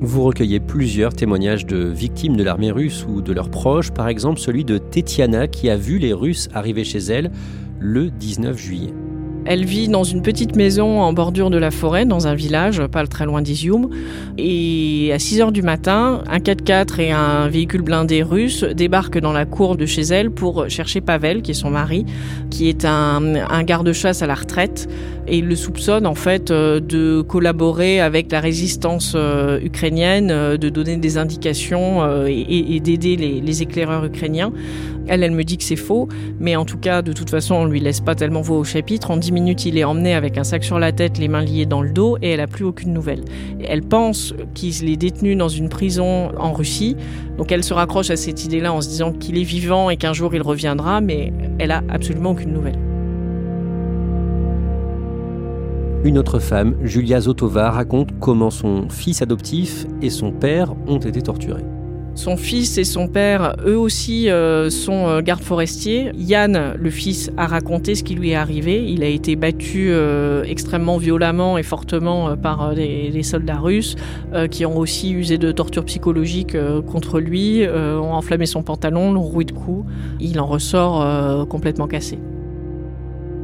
Vous 0.00 0.22
recueillez 0.22 0.60
plusieurs 0.60 1.12
témoignages 1.12 1.66
de 1.66 1.78
victimes 1.78 2.36
de 2.36 2.44
l'armée 2.44 2.70
russe 2.70 3.04
ou 3.08 3.20
de 3.20 3.32
leurs 3.32 3.50
proches, 3.50 3.90
par 3.90 4.06
exemple 4.06 4.38
celui 4.38 4.64
de 4.64 4.78
Tetiana 4.78 5.48
qui 5.48 5.68
a 5.70 5.76
vu 5.76 5.98
les 5.98 6.12
Russes 6.12 6.48
arriver 6.54 6.84
chez 6.84 7.00
elle 7.00 7.32
le 7.80 8.08
19 8.08 8.56
juillet. 8.56 8.94
Elle 9.50 9.64
vit 9.64 9.88
dans 9.88 10.04
une 10.04 10.20
petite 10.20 10.56
maison 10.56 11.00
en 11.00 11.14
bordure 11.14 11.48
de 11.48 11.56
la 11.56 11.70
forêt, 11.70 12.04
dans 12.04 12.26
un 12.26 12.34
village, 12.34 12.86
pas 12.86 13.06
très 13.06 13.24
loin 13.24 13.40
d'Izium. 13.40 13.88
Et 14.36 15.10
à 15.14 15.18
6 15.18 15.40
heures 15.40 15.52
du 15.52 15.62
matin, 15.62 16.22
un 16.30 16.36
4x4 16.36 17.00
et 17.00 17.12
un 17.12 17.48
véhicule 17.48 17.80
blindé 17.80 18.22
russe 18.22 18.62
débarquent 18.62 19.20
dans 19.20 19.32
la 19.32 19.46
cour 19.46 19.76
de 19.76 19.86
chez 19.86 20.02
elle 20.02 20.30
pour 20.30 20.68
chercher 20.68 21.00
Pavel, 21.00 21.40
qui 21.40 21.52
est 21.52 21.54
son 21.54 21.70
mari, 21.70 22.04
qui 22.50 22.68
est 22.68 22.84
un, 22.84 23.62
garde-chasse 23.62 24.20
à 24.20 24.26
la 24.26 24.34
retraite. 24.34 24.86
Et 25.26 25.38
il 25.38 25.46
le 25.46 25.56
soupçonne 25.56 26.06
en 26.06 26.14
fait 26.14 26.50
euh, 26.50 26.80
de 26.80 27.20
collaborer 27.20 28.00
avec 28.00 28.32
la 28.32 28.40
résistance 28.40 29.12
euh, 29.14 29.60
ukrainienne, 29.62 30.30
euh, 30.30 30.56
de 30.56 30.70
donner 30.70 30.96
des 30.96 31.18
indications 31.18 32.26
et, 32.26 32.80
d'aider 32.80 33.16
les 33.16 33.62
éclaireurs 33.62 34.04
ukrainiens. 34.04 34.52
Elle, 35.08 35.30
me 35.30 35.42
dit 35.42 35.58
que 35.58 35.64
c'est 35.64 35.76
faux, 35.76 36.08
mais 36.38 36.56
en 36.56 36.64
tout 36.64 36.78
cas, 36.78 37.02
de 37.02 37.12
toute 37.12 37.30
façon, 37.30 37.54
on 37.54 37.64
lui 37.64 37.80
laisse 37.80 38.00
pas 38.00 38.14
tellement 38.14 38.40
voix 38.40 38.58
au 38.58 38.64
chapitre. 38.64 39.10
En 39.10 39.16
10 39.16 39.32
minutes, 39.32 39.66
il 39.66 39.78
est 39.78 39.84
emmené 39.84 40.14
avec 40.14 40.38
un 40.38 40.44
sac 40.44 40.64
sur 40.64 40.78
la 40.78 40.92
tête, 40.92 41.18
les 41.18 41.28
mains 41.28 41.42
liées 41.42 41.66
dans 41.66 41.82
le 41.82 41.90
dos, 41.90 42.18
et 42.22 42.30
elle 42.30 42.40
a 42.40 42.46
plus 42.46 42.64
aucune 42.64 42.92
nouvelle. 42.92 43.24
Elle 43.66 43.82
pense 43.82 44.34
qu'il 44.54 44.88
est 44.88 44.96
détenu 44.96 45.36
dans 45.36 45.48
une 45.48 45.68
prison 45.68 46.30
en 46.38 46.52
Russie, 46.52 46.96
donc 47.36 47.52
elle 47.52 47.64
se 47.64 47.74
raccroche 47.74 48.10
à 48.10 48.16
cette 48.16 48.44
idée-là 48.44 48.72
en 48.72 48.80
se 48.80 48.88
disant 48.88 49.12
qu'il 49.12 49.38
est 49.38 49.44
vivant 49.44 49.90
et 49.90 49.96
qu'un 49.96 50.12
jour 50.12 50.34
il 50.34 50.42
reviendra, 50.42 51.00
mais 51.00 51.32
elle 51.58 51.70
a 51.70 51.82
absolument 51.88 52.30
aucune 52.30 52.52
nouvelle. 52.52 52.78
Une 56.04 56.16
autre 56.16 56.38
femme, 56.38 56.76
Julia 56.82 57.20
Zotova, 57.20 57.70
raconte 57.70 58.10
comment 58.20 58.50
son 58.50 58.88
fils 58.88 59.20
adoptif 59.20 59.84
et 60.00 60.10
son 60.10 60.30
père 60.30 60.74
ont 60.86 60.98
été 60.98 61.20
torturés. 61.22 61.64
Son 62.18 62.36
fils 62.36 62.78
et 62.78 62.84
son 62.84 63.06
père, 63.06 63.54
eux 63.64 63.78
aussi, 63.78 64.28
euh, 64.28 64.70
sont 64.70 65.06
euh, 65.06 65.20
gardes 65.20 65.44
forestiers. 65.44 66.10
Yann, 66.18 66.74
le 66.76 66.90
fils, 66.90 67.30
a 67.36 67.46
raconté 67.46 67.94
ce 67.94 68.02
qui 68.02 68.16
lui 68.16 68.30
est 68.30 68.34
arrivé. 68.34 68.84
Il 68.88 69.04
a 69.04 69.06
été 69.06 69.36
battu 69.36 69.90
euh, 69.90 70.42
extrêmement 70.42 70.96
violemment 70.96 71.58
et 71.58 71.62
fortement 71.62 72.36
par 72.36 72.72
les, 72.72 73.22
soldats 73.22 73.58
russes, 73.58 73.94
qui 74.50 74.66
ont 74.66 74.78
aussi 74.78 75.12
usé 75.12 75.38
de 75.38 75.52
tortures 75.52 75.84
psychologiques 75.84 76.56
contre 76.90 77.20
lui, 77.20 77.64
ont 77.68 78.12
enflammé 78.12 78.46
son 78.46 78.64
pantalon, 78.64 79.12
l'ont 79.12 79.22
roué 79.22 79.44
de 79.44 79.52
coups. 79.52 79.88
Il 80.18 80.40
en 80.40 80.46
ressort 80.46 81.46
complètement 81.46 81.86
cassé. 81.86 82.18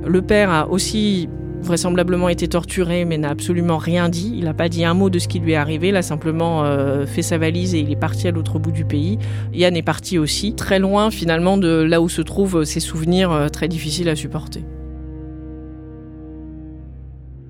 Le 0.04 0.20
père 0.20 0.50
a 0.50 0.68
aussi 0.68 1.28
vraisemblablement 1.64 2.28
été 2.28 2.48
torturé 2.48 3.04
mais 3.04 3.18
n'a 3.18 3.30
absolument 3.30 3.78
rien 3.78 4.08
dit. 4.08 4.34
Il 4.36 4.44
n'a 4.44 4.54
pas 4.54 4.68
dit 4.68 4.84
un 4.84 4.94
mot 4.94 5.10
de 5.10 5.18
ce 5.18 5.28
qui 5.28 5.40
lui 5.40 5.52
est 5.52 5.56
arrivé, 5.56 5.88
il 5.88 5.96
a 5.96 6.02
simplement 6.02 6.64
euh, 6.64 7.06
fait 7.06 7.22
sa 7.22 7.38
valise 7.38 7.74
et 7.74 7.80
il 7.80 7.90
est 7.90 7.96
parti 7.96 8.28
à 8.28 8.30
l'autre 8.30 8.58
bout 8.58 8.72
du 8.72 8.84
pays. 8.84 9.18
Yann 9.52 9.76
est 9.76 9.82
parti 9.82 10.18
aussi, 10.18 10.54
très 10.54 10.78
loin 10.78 11.10
finalement 11.10 11.56
de 11.56 11.82
là 11.82 12.00
où 12.00 12.08
se 12.08 12.22
trouvent 12.22 12.64
ses 12.64 12.80
souvenirs 12.80 13.32
euh, 13.32 13.48
très 13.48 13.68
difficiles 13.68 14.08
à 14.08 14.16
supporter. 14.16 14.62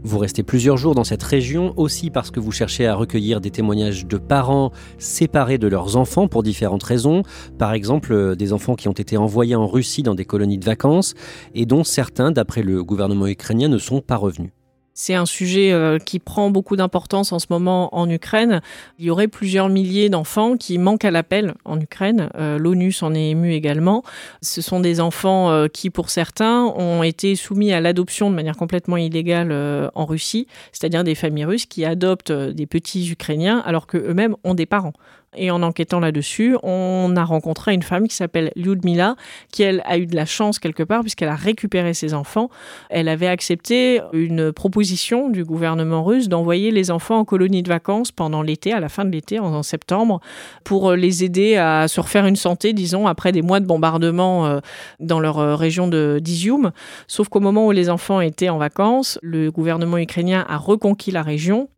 Vous 0.06 0.18
restez 0.18 0.42
plusieurs 0.42 0.76
jours 0.76 0.94
dans 0.94 1.02
cette 1.02 1.22
région 1.22 1.72
aussi 1.78 2.10
parce 2.10 2.30
que 2.30 2.38
vous 2.38 2.52
cherchez 2.52 2.86
à 2.86 2.94
recueillir 2.94 3.40
des 3.40 3.50
témoignages 3.50 4.06
de 4.06 4.18
parents 4.18 4.70
séparés 4.98 5.56
de 5.56 5.66
leurs 5.66 5.96
enfants 5.96 6.28
pour 6.28 6.42
différentes 6.42 6.82
raisons. 6.82 7.22
Par 7.58 7.72
exemple, 7.72 8.12
euh, 8.12 8.34
des 8.34 8.52
enfants 8.52 8.74
qui 8.74 8.86
ont 8.88 8.92
été 8.92 9.16
envoyés 9.16 9.56
en 9.56 9.66
Russie 9.66 10.02
dans 10.02 10.14
des 10.14 10.26
colonies 10.26 10.58
de 10.58 10.64
vacances 10.64 11.14
et 11.54 11.64
dont 11.64 11.84
certains, 11.84 12.32
d'après 12.32 12.62
le 12.62 12.84
gouvernement 12.84 13.26
ukrainien, 13.26 13.68
ne 13.68 13.78
sont 13.78 14.02
pas 14.02 14.16
revenus. 14.16 14.50
C'est 14.96 15.14
un 15.14 15.26
sujet 15.26 15.72
euh, 15.72 15.98
qui 15.98 16.20
prend 16.20 16.50
beaucoup 16.50 16.76
d'importance 16.76 17.32
en 17.32 17.40
ce 17.40 17.46
moment 17.50 17.92
en 17.96 18.08
Ukraine. 18.08 18.62
Il 19.00 19.06
y 19.06 19.10
aurait 19.10 19.26
plusieurs 19.26 19.68
milliers 19.68 20.08
d'enfants 20.08 20.56
qui 20.56 20.78
manquent 20.78 21.04
à 21.04 21.10
l'appel 21.10 21.54
en 21.64 21.80
Ukraine. 21.80 22.30
Euh, 22.36 22.58
L'ONU 22.58 22.92
s'en 22.92 23.12
est 23.12 23.30
ému 23.30 23.52
également. 23.54 24.04
Ce 24.40 24.62
sont 24.62 24.78
des 24.78 25.00
enfants 25.00 25.50
euh, 25.50 25.66
qui, 25.66 25.90
pour 25.90 26.10
certains, 26.10 26.62
ont 26.76 27.02
été 27.02 27.34
soumis 27.34 27.72
à 27.72 27.80
l'adoption 27.80 28.30
de 28.30 28.36
manière 28.36 28.56
complètement 28.56 28.96
illégale 28.96 29.52
en 29.94 30.04
Russie, 30.04 30.46
c'est-à-dire 30.70 31.02
des 31.02 31.16
familles 31.16 31.44
russes 31.44 31.66
qui 31.66 31.84
adoptent 31.84 32.30
des 32.30 32.66
petits 32.66 33.10
Ukrainiens 33.10 33.62
alors 33.66 33.88
qu'eux-mêmes 33.88 34.36
ont 34.44 34.54
des 34.54 34.66
parents. 34.66 34.92
Et 35.36 35.50
en 35.50 35.62
enquêtant 35.62 36.00
là-dessus, 36.00 36.56
on 36.62 37.14
a 37.16 37.24
rencontré 37.24 37.74
une 37.74 37.82
femme 37.82 38.08
qui 38.08 38.14
s'appelle 38.14 38.52
Lyudmila, 38.56 39.16
qui 39.50 39.62
elle 39.62 39.82
a 39.84 39.98
eu 39.98 40.06
de 40.06 40.14
la 40.14 40.26
chance 40.26 40.58
quelque 40.58 40.82
part 40.82 41.00
puisqu'elle 41.00 41.28
a 41.28 41.34
récupéré 41.34 41.94
ses 41.94 42.14
enfants. 42.14 42.50
Elle 42.90 43.08
avait 43.08 43.26
accepté 43.26 44.00
une 44.12 44.52
proposition 44.52 44.83
du 45.30 45.44
gouvernement 45.44 46.04
russe 46.04 46.28
d'envoyer 46.28 46.70
les 46.70 46.90
enfants 46.90 47.18
en 47.18 47.24
colonie 47.24 47.62
de 47.62 47.68
vacances 47.68 48.12
pendant 48.12 48.42
l'été, 48.42 48.72
à 48.72 48.80
la 48.80 48.88
fin 48.88 49.04
de 49.04 49.10
l'été, 49.10 49.38
en, 49.38 49.62
septembre, 49.62 50.20
pour 50.62 50.92
les 50.92 51.24
aider 51.24 51.56
à 51.56 51.88
se 51.88 52.00
refaire 52.00 52.26
une 52.26 52.36
santé, 52.36 52.72
disons, 52.72 53.06
après 53.06 53.32
des 53.32 53.42
mois 53.42 53.60
de 53.60 53.66
bombardement 53.66 54.46
euh, 54.46 54.60
dans 55.00 55.20
leur 55.20 55.38
euh, 55.38 55.56
région 55.56 55.88
de 55.88 56.20
d'Izium. 56.22 56.72
Sauf 57.06 57.28
qu'au 57.28 57.40
moment 57.40 57.66
où 57.66 57.70
les 57.72 57.88
enfants 57.88 58.20
étaient 58.20 58.50
en 58.50 58.58
vacances, 58.58 59.18
le 59.22 59.50
gouvernement 59.50 59.98
ukrainien 59.98 60.44
a 60.48 60.58
reconquis 60.58 61.10
la 61.10 61.22
région 61.22 61.68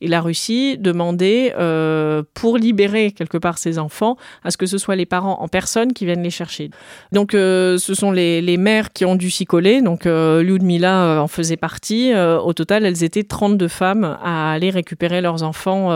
et 0.00 0.08
la 0.08 0.20
Russie 0.20 0.78
demandait, 0.78 1.54
euh, 1.58 2.22
pour 2.34 2.56
libérer 2.56 3.12
quelque 3.12 3.38
part 3.38 3.58
ses 3.58 3.78
enfants, 3.78 4.16
à 4.44 4.50
ce 4.50 4.56
que 4.56 4.66
ce 4.66 4.78
soit 4.78 4.96
les 4.96 5.06
parents 5.06 5.40
en 5.40 5.48
personne 5.48 5.92
qui 5.92 6.04
viennent 6.04 6.22
les 6.22 6.30
chercher. 6.30 6.70
Donc 7.12 7.34
euh, 7.34 7.78
ce 7.78 7.94
sont 7.94 8.12
les, 8.12 8.56
mères 8.56 8.92
qui 8.92 9.04
ont 9.04 9.16
dû 9.16 9.30
s'y 9.30 9.44
coller. 9.44 9.82
Donc 9.82 10.06
euh, 10.06 10.42
euh, 10.42 11.18
en 11.18 11.28
faisait 11.28 11.56
partie. 11.56 12.12
Au 12.14 12.52
total, 12.52 12.84
elles 12.84 13.04
étaient 13.04 13.22
32 13.22 13.68
femmes 13.68 14.16
à 14.22 14.52
aller 14.52 14.70
récupérer 14.70 15.20
leurs 15.20 15.42
enfants 15.42 15.90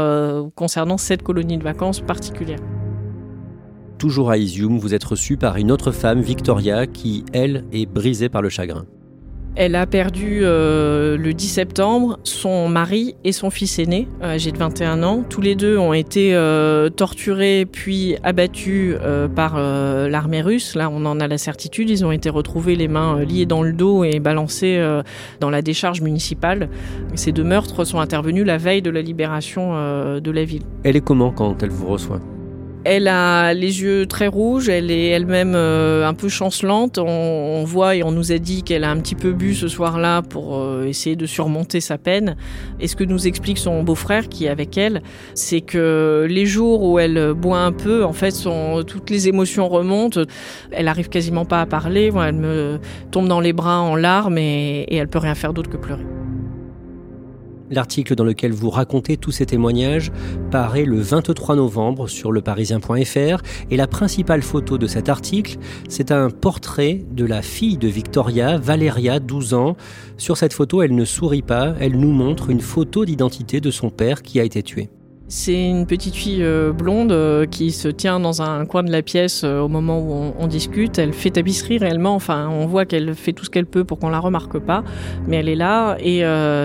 concernant 0.54 0.98
cette 0.98 1.22
colonie 1.22 1.58
de 1.58 1.64
vacances 1.64 2.00
particulière. 2.00 2.58
Toujours 3.98 4.30
à 4.30 4.36
Izium, 4.36 4.78
vous 4.78 4.94
êtes 4.94 5.04
reçu 5.04 5.36
par 5.36 5.56
une 5.56 5.70
autre 5.70 5.92
femme, 5.92 6.20
Victoria, 6.20 6.86
qui, 6.86 7.24
elle, 7.32 7.64
est 7.72 7.86
brisée 7.86 8.28
par 8.28 8.42
le 8.42 8.48
chagrin. 8.48 8.86
Elle 9.56 9.76
a 9.76 9.86
perdu 9.86 10.40
euh, 10.42 11.16
le 11.16 11.32
10 11.32 11.48
septembre 11.48 12.18
son 12.24 12.68
mari 12.68 13.14
et 13.22 13.30
son 13.30 13.50
fils 13.50 13.78
aîné, 13.78 14.08
âgé 14.20 14.50
de 14.50 14.58
21 14.58 15.04
ans. 15.04 15.22
Tous 15.28 15.40
les 15.40 15.54
deux 15.54 15.78
ont 15.78 15.92
été 15.92 16.34
euh, 16.34 16.88
torturés 16.88 17.64
puis 17.64 18.16
abattus 18.24 18.96
euh, 19.00 19.28
par 19.28 19.54
euh, 19.56 20.08
l'armée 20.08 20.42
russe. 20.42 20.74
Là, 20.74 20.90
on 20.90 21.06
en 21.06 21.20
a 21.20 21.28
la 21.28 21.38
certitude. 21.38 21.88
Ils 21.88 22.04
ont 22.04 22.10
été 22.10 22.30
retrouvés 22.30 22.74
les 22.74 22.88
mains 22.88 23.18
euh, 23.18 23.24
liées 23.24 23.46
dans 23.46 23.62
le 23.62 23.72
dos 23.72 24.02
et 24.02 24.18
balancés 24.18 24.76
euh, 24.78 25.02
dans 25.38 25.50
la 25.50 25.62
décharge 25.62 26.00
municipale. 26.00 26.68
Ces 27.14 27.30
deux 27.30 27.44
meurtres 27.44 27.84
sont 27.84 28.00
intervenus 28.00 28.44
la 28.44 28.58
veille 28.58 28.82
de 28.82 28.90
la 28.90 29.02
libération 29.02 29.74
de 30.20 30.30
la 30.30 30.44
ville. 30.44 30.62
Elle 30.82 30.96
est 30.96 31.00
comment 31.00 31.30
quand 31.30 31.62
elle 31.62 31.70
vous 31.70 31.86
reçoit? 31.86 32.20
Elle 32.84 33.08
a 33.08 33.54
les 33.54 33.82
yeux 33.82 34.06
très 34.06 34.26
rouges, 34.26 34.68
elle 34.68 34.90
est 34.90 35.08
elle-même 35.08 35.54
euh, 35.54 36.06
un 36.06 36.14
peu 36.14 36.28
chancelante. 36.28 36.98
On, 36.98 37.64
voit 37.64 37.96
et 37.96 38.02
on 38.02 38.12
nous 38.12 38.30
a 38.30 38.38
dit 38.38 38.62
qu'elle 38.62 38.84
a 38.84 38.90
un 38.90 38.98
petit 38.98 39.14
peu 39.14 39.32
bu 39.32 39.54
ce 39.54 39.68
soir-là 39.68 40.20
pour 40.20 40.58
euh, 40.58 40.84
essayer 40.84 41.16
de 41.16 41.24
surmonter 41.24 41.80
sa 41.80 41.96
peine. 41.96 42.36
Et 42.80 42.88
ce 42.88 42.94
que 42.94 43.04
nous 43.04 43.26
explique 43.26 43.58
son 43.58 43.82
beau-frère 43.82 44.28
qui 44.28 44.44
est 44.44 44.50
avec 44.50 44.76
elle, 44.76 45.02
c'est 45.34 45.62
que 45.62 46.26
les 46.28 46.44
jours 46.44 46.82
où 46.82 46.98
elle 46.98 47.32
boit 47.32 47.60
un 47.60 47.72
peu, 47.72 48.04
en 48.04 48.12
fait, 48.12 48.34
toutes 48.86 49.10
les 49.10 49.28
émotions 49.28 49.68
remontent. 49.68 50.20
Elle 50.70 50.88
arrive 50.88 51.08
quasiment 51.08 51.46
pas 51.46 51.62
à 51.62 51.66
parler. 51.66 52.12
Elle 52.14 52.34
me 52.34 52.78
tombe 53.10 53.28
dans 53.28 53.40
les 53.40 53.54
bras 53.54 53.80
en 53.80 53.96
larmes 53.96 54.36
et, 54.36 54.84
et 54.88 54.96
elle 54.96 55.08
peut 55.08 55.18
rien 55.18 55.34
faire 55.34 55.54
d'autre 55.54 55.70
que 55.70 55.78
pleurer. 55.78 56.04
L'article 57.70 58.14
dans 58.14 58.24
lequel 58.24 58.52
vous 58.52 58.70
racontez 58.70 59.16
tous 59.16 59.30
ces 59.30 59.46
témoignages 59.46 60.12
paraît 60.50 60.84
le 60.84 61.00
23 61.00 61.56
novembre 61.56 62.08
sur 62.08 62.30
leparisien.fr 62.30 63.42
et 63.70 63.76
la 63.76 63.86
principale 63.86 64.42
photo 64.42 64.76
de 64.76 64.86
cet 64.86 65.08
article, 65.08 65.56
c'est 65.88 66.12
un 66.12 66.28
portrait 66.30 67.00
de 67.10 67.24
la 67.24 67.42
fille 67.42 67.78
de 67.78 67.88
Victoria, 67.88 68.58
Valeria, 68.58 69.18
12 69.18 69.54
ans. 69.54 69.76
Sur 70.18 70.36
cette 70.36 70.52
photo, 70.52 70.82
elle 70.82 70.94
ne 70.94 71.04
sourit 71.04 71.42
pas, 71.42 71.74
elle 71.80 71.98
nous 71.98 72.12
montre 72.12 72.50
une 72.50 72.60
photo 72.60 73.04
d'identité 73.04 73.60
de 73.60 73.70
son 73.70 73.90
père 73.90 74.22
qui 74.22 74.40
a 74.40 74.44
été 74.44 74.62
tué. 74.62 74.90
C'est 75.26 75.70
une 75.70 75.86
petite 75.86 76.14
fille 76.14 76.42
euh, 76.42 76.70
blonde 76.70 77.10
euh, 77.10 77.46
qui 77.46 77.70
se 77.70 77.88
tient 77.88 78.20
dans 78.20 78.42
un 78.42 78.66
coin 78.66 78.82
de 78.82 78.92
la 78.92 79.00
pièce 79.00 79.40
euh, 79.42 79.60
au 79.60 79.68
moment 79.68 79.98
où 79.98 80.34
on, 80.38 80.46
discute. 80.46 80.98
Elle 80.98 81.14
fait 81.14 81.30
tapisserie 81.30 81.78
réellement. 81.78 82.14
Enfin, 82.14 82.50
on 82.50 82.66
voit 82.66 82.84
qu'elle 82.84 83.14
fait 83.14 83.32
tout 83.32 83.46
ce 83.46 83.48
qu'elle 83.48 83.64
peut 83.64 83.84
pour 83.84 83.98
qu'on 83.98 84.10
la 84.10 84.20
remarque 84.20 84.58
pas, 84.58 84.84
mais 85.26 85.36
elle 85.36 85.48
est 85.48 85.56
là. 85.56 85.96
Et 85.98 86.20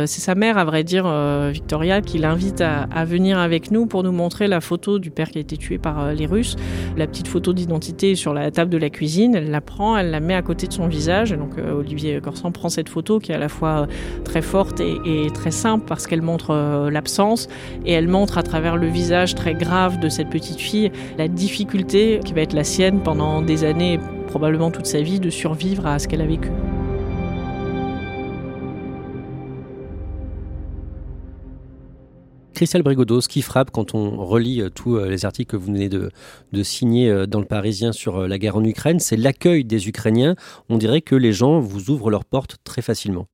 c'est 0.05 0.19
sa 0.19 0.35
mère, 0.35 0.57
à 0.57 0.65
vrai 0.65 0.83
dire, 0.83 1.09
Victoria, 1.49 2.01
qui 2.01 2.17
l'invite 2.17 2.61
à, 2.61 3.05
venir 3.05 3.39
avec 3.39 3.71
nous 3.71 3.85
pour 3.85 4.03
nous 4.03 4.11
montrer 4.11 4.47
la 4.47 4.59
photo 4.59 4.99
du 4.99 5.11
père 5.11 5.29
qui 5.29 5.37
a 5.37 5.41
été 5.41 5.55
tué 5.55 5.77
par 5.77 6.13
les 6.13 6.25
Russes. 6.25 6.57
La 6.97 7.07
petite 7.07 7.29
photo 7.29 7.53
d'identité 7.53 8.15
sur 8.15 8.33
la 8.33 8.51
table 8.51 8.69
de 8.69 8.77
la 8.77 8.89
cuisine. 8.89 9.33
Elle 9.33 9.49
la 9.49 9.61
prend, 9.61 9.97
elle 9.97 10.11
la 10.11 10.19
met 10.19 10.35
à 10.35 10.41
côté 10.41 10.67
de 10.67 10.73
son 10.73 10.87
visage. 10.87 11.31
Donc 11.31 11.53
Olivier 11.57 12.19
Corsan 12.21 12.51
prend 12.51 12.67
cette 12.67 12.89
photo 12.89 13.19
qui 13.19 13.31
est 13.31 13.35
à 13.35 13.39
la 13.39 13.49
fois 13.49 13.87
très 14.25 14.41
forte 14.41 14.81
et, 14.81 14.97
et 15.05 15.31
très 15.31 15.51
simple 15.51 15.85
parce 15.87 16.05
qu'elle 16.05 16.21
montre 16.21 16.89
l'absence 16.91 17.47
et 17.85 17.93
elle 17.93 18.09
montre 18.09 18.37
à 18.37 18.43
travers 18.49 18.77
le 18.77 18.87
visage 18.87 19.35
très 19.35 19.53
grave 19.53 19.99
de 19.99 20.09
cette 20.09 20.29
petite 20.29 20.59
fille 20.59 20.91
la 21.19 21.27
difficulté 21.27 22.19
qui 22.25 22.33
va 22.33 22.41
être 22.41 22.53
la 22.53 22.63
sienne 22.63 23.01
pendant 23.03 23.43
des 23.43 23.63
années, 23.63 23.99
probablement 24.27 24.71
toute 24.71 24.87
sa 24.87 25.01
vie, 25.01 25.19
de 25.19 25.29
survivre 25.29 25.85
à 25.85 25.99
ce 25.99 26.07
qu'elle 26.07 26.21
a 26.21 26.25
vécu. 26.25 26.49
Christelle 32.55 32.81
Brigodeau, 32.81 33.21
ce 33.21 33.29
qui 33.29 33.43
frappe 33.43 33.69
quand 33.69 33.93
on 33.93 34.17
relit 34.25 34.63
tous 34.73 34.97
les 34.97 35.25
articles 35.25 35.51
que 35.51 35.55
vous 35.55 35.67
venez 35.67 35.87
de, 35.87 36.09
de 36.51 36.63
signer 36.63 37.27
dans 37.27 37.39
le 37.39 37.45
Parisien 37.45 37.93
sur 37.93 38.27
la 38.27 38.37
guerre 38.39 38.57
en 38.57 38.63
Ukraine, 38.63 38.99
c'est 38.99 39.15
l'accueil 39.15 39.63
des 39.63 39.87
Ukrainiens. 39.87 40.35
On 40.69 40.77
dirait 40.77 41.01
que 41.01 41.15
les 41.15 41.33
gens 41.33 41.59
vous 41.59 41.91
ouvrent 41.91 42.09
leurs 42.09 42.25
portes 42.25 42.57
très 42.63 42.81
facilement. 42.81 43.27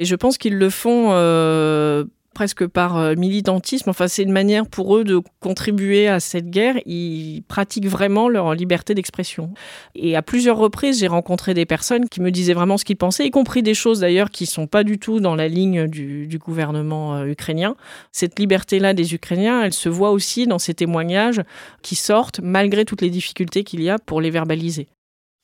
Et 0.00 0.06
je 0.06 0.16
pense 0.16 0.38
qu'ils 0.38 0.56
le 0.56 0.70
font 0.70 1.10
euh, 1.10 2.04
presque 2.40 2.66
par 2.66 2.96
euh, 2.96 3.16
militantisme. 3.16 3.90
Enfin, 3.90 4.08
c'est 4.08 4.22
une 4.22 4.32
manière 4.32 4.66
pour 4.66 4.96
eux 4.96 5.04
de 5.04 5.20
contribuer 5.40 6.08
à 6.08 6.20
cette 6.20 6.48
guerre. 6.48 6.76
Ils 6.86 7.42
pratiquent 7.46 7.86
vraiment 7.86 8.30
leur 8.30 8.54
liberté 8.54 8.94
d'expression. 8.94 9.52
Et 9.94 10.16
à 10.16 10.22
plusieurs 10.22 10.56
reprises, 10.56 11.00
j'ai 11.00 11.06
rencontré 11.06 11.52
des 11.52 11.66
personnes 11.66 12.08
qui 12.08 12.22
me 12.22 12.30
disaient 12.30 12.54
vraiment 12.54 12.78
ce 12.78 12.86
qu'ils 12.86 12.96
pensaient, 12.96 13.26
y 13.26 13.30
compris 13.30 13.62
des 13.62 13.74
choses 13.74 14.00
d'ailleurs 14.00 14.30
qui 14.30 14.46
sont 14.46 14.66
pas 14.66 14.84
du 14.84 14.98
tout 14.98 15.20
dans 15.20 15.34
la 15.34 15.48
ligne 15.48 15.86
du, 15.86 16.26
du 16.26 16.38
gouvernement 16.38 17.16
euh, 17.16 17.26
ukrainien. 17.26 17.76
Cette 18.10 18.38
liberté-là 18.38 18.94
des 18.94 19.12
Ukrainiens, 19.12 19.62
elle 19.62 19.74
se 19.74 19.90
voit 19.90 20.10
aussi 20.10 20.46
dans 20.46 20.58
ces 20.58 20.72
témoignages 20.72 21.42
qui 21.82 21.94
sortent 21.94 22.40
malgré 22.42 22.86
toutes 22.86 23.02
les 23.02 23.10
difficultés 23.10 23.64
qu'il 23.64 23.82
y 23.82 23.90
a 23.90 23.98
pour 23.98 24.22
les 24.22 24.30
verbaliser. 24.30 24.88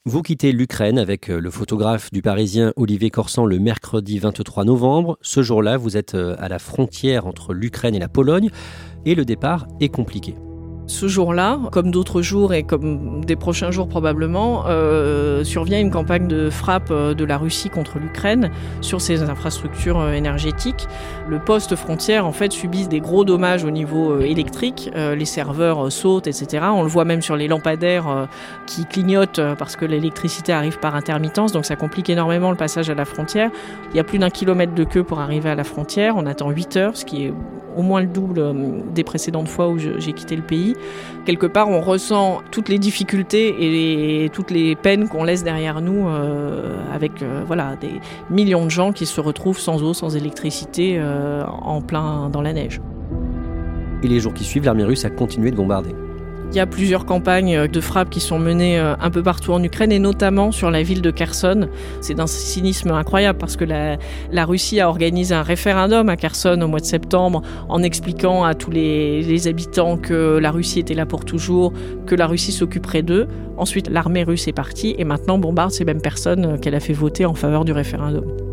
Vous 0.08 0.22
quittez 0.22 0.52
l'Ukraine 0.52 1.00
avec 1.00 1.26
le 1.26 1.50
photographe 1.50 2.12
du 2.12 2.22
Parisien 2.22 2.72
Olivier 2.76 3.10
Corsan 3.10 3.44
le 3.44 3.58
mercredi 3.58 4.20
23 4.20 4.64
novembre. 4.64 5.18
Ce 5.20 5.42
jour-là, 5.42 5.76
vous 5.76 5.96
êtes 5.96 6.14
à 6.14 6.48
la 6.48 6.60
frontière 6.60 7.26
entre 7.26 7.52
l'Ukraine 7.52 7.96
et 7.96 7.98
la 7.98 8.08
Pologne 8.08 8.50
et 9.04 9.16
le 9.16 9.24
départ 9.24 9.66
est 9.80 9.88
compliqué. 9.88 10.36
Ce 10.88 11.08
jour-là, 11.08 11.58
comme 11.72 11.90
d'autres 11.90 12.22
jours 12.22 12.54
et 12.54 12.62
comme 12.62 13.24
des 13.24 13.34
prochains 13.34 13.72
jours 13.72 13.88
probablement, 13.88 14.64
euh, 14.68 15.42
survient 15.42 15.80
une 15.80 15.90
campagne 15.90 16.28
de 16.28 16.48
frappe 16.48 16.92
de 16.92 17.24
la 17.24 17.38
Russie 17.38 17.70
contre 17.70 17.98
l'Ukraine 17.98 18.50
sur 18.82 19.00
ses 19.00 19.22
infrastructures 19.24 20.08
énergétiques. 20.10 20.86
Le 21.28 21.40
poste 21.40 21.74
frontière 21.74 22.24
en 22.24 22.32
fait 22.32 22.52
subit 22.52 22.86
des 22.86 23.00
gros 23.00 23.24
dommages 23.24 23.64
au 23.64 23.70
niveau 23.70 24.20
électrique. 24.20 24.90
Euh, 24.94 25.16
les 25.16 25.24
serveurs 25.24 25.90
sautent, 25.90 26.28
etc. 26.28 26.66
On 26.72 26.82
le 26.82 26.88
voit 26.88 27.04
même 27.04 27.20
sur 27.20 27.34
les 27.34 27.48
lampadaires 27.48 28.08
euh, 28.08 28.26
qui 28.66 28.84
clignotent 28.84 29.40
parce 29.58 29.74
que 29.74 29.84
l'électricité 29.84 30.52
arrive 30.52 30.78
par 30.78 30.94
intermittence, 30.94 31.50
donc 31.50 31.64
ça 31.64 31.74
complique 31.74 32.10
énormément 32.10 32.50
le 32.50 32.56
passage 32.56 32.90
à 32.90 32.94
la 32.94 33.04
frontière. 33.04 33.50
Il 33.90 33.96
y 33.96 34.00
a 34.00 34.04
plus 34.04 34.18
d'un 34.18 34.30
kilomètre 34.30 34.74
de 34.74 34.84
queue 34.84 35.02
pour 35.02 35.18
arriver 35.18 35.50
à 35.50 35.56
la 35.56 35.64
frontière. 35.64 36.14
On 36.16 36.26
attend 36.26 36.50
8 36.50 36.76
heures, 36.76 36.96
ce 36.96 37.04
qui 37.04 37.24
est 37.24 37.34
au 37.76 37.82
moins 37.82 38.00
le 38.00 38.06
double 38.06 38.42
des 38.94 39.04
précédentes 39.04 39.48
fois 39.48 39.68
où 39.68 39.78
j'ai 39.78 40.12
quitté 40.12 40.36
le 40.36 40.42
pays. 40.42 40.74
Quelque 41.24 41.46
part, 41.46 41.68
on 41.68 41.80
ressent 41.80 42.42
toutes 42.50 42.68
les 42.68 42.78
difficultés 42.78 44.24
et 44.24 44.28
toutes 44.30 44.50
les 44.50 44.76
peines 44.76 45.08
qu'on 45.08 45.24
laisse 45.24 45.44
derrière 45.44 45.80
nous 45.80 46.08
euh, 46.08 46.76
avec 46.92 47.22
euh, 47.22 47.42
voilà, 47.46 47.76
des 47.76 48.00
millions 48.30 48.64
de 48.64 48.70
gens 48.70 48.92
qui 48.92 49.06
se 49.06 49.20
retrouvent 49.20 49.58
sans 49.58 49.82
eau, 49.82 49.94
sans 49.94 50.16
électricité, 50.16 50.96
euh, 50.98 51.44
en 51.44 51.80
plein 51.80 52.28
dans 52.30 52.42
la 52.42 52.52
neige. 52.52 52.80
Et 54.02 54.08
les 54.08 54.20
jours 54.20 54.34
qui 54.34 54.44
suivent, 54.44 54.64
l'armée 54.64 54.84
russe 54.84 55.04
a 55.04 55.10
continué 55.10 55.50
de 55.50 55.56
bombarder. 55.56 55.94
Il 56.50 56.56
y 56.56 56.60
a 56.60 56.66
plusieurs 56.66 57.04
campagnes 57.04 57.68
de 57.68 57.80
frappe 57.80 58.08
qui 58.08 58.20
sont 58.20 58.38
menées 58.38 58.78
un 58.78 59.10
peu 59.10 59.22
partout 59.22 59.52
en 59.52 59.62
Ukraine 59.62 59.92
et 59.92 59.98
notamment 59.98 60.52
sur 60.52 60.70
la 60.70 60.82
ville 60.82 61.02
de 61.02 61.10
Kherson. 61.10 61.68
C'est 62.00 62.14
d'un 62.14 62.26
cynisme 62.26 62.92
incroyable 62.92 63.38
parce 63.38 63.56
que 63.56 63.64
la, 63.64 64.44
Russie 64.46 64.80
a 64.80 64.88
organisé 64.88 65.34
un 65.34 65.42
référendum 65.42 66.08
à 66.08 66.16
Kherson 66.16 66.58
au 66.62 66.68
mois 66.68 66.80
de 66.80 66.84
septembre 66.84 67.42
en 67.68 67.82
expliquant 67.82 68.44
à 68.44 68.54
tous 68.54 68.70
les, 68.70 69.22
les 69.22 69.48
habitants 69.48 69.98
que 69.98 70.38
la 70.38 70.50
Russie 70.50 70.78
était 70.78 70.94
là 70.94 71.04
pour 71.04 71.24
toujours, 71.24 71.72
que 72.06 72.14
la 72.14 72.26
Russie 72.26 72.52
s'occuperait 72.52 73.02
d'eux. 73.02 73.26
Ensuite, 73.58 73.90
l'armée 73.90 74.22
russe 74.22 74.48
est 74.48 74.52
partie 74.52 74.94
et 74.98 75.04
maintenant 75.04 75.38
bombarde 75.38 75.72
ces 75.72 75.84
mêmes 75.84 76.00
personnes 76.00 76.58
qu'elle 76.60 76.74
a 76.74 76.80
fait 76.80 76.92
voter 76.92 77.26
en 77.26 77.34
faveur 77.34 77.64
du 77.64 77.72
référendum. 77.72 78.45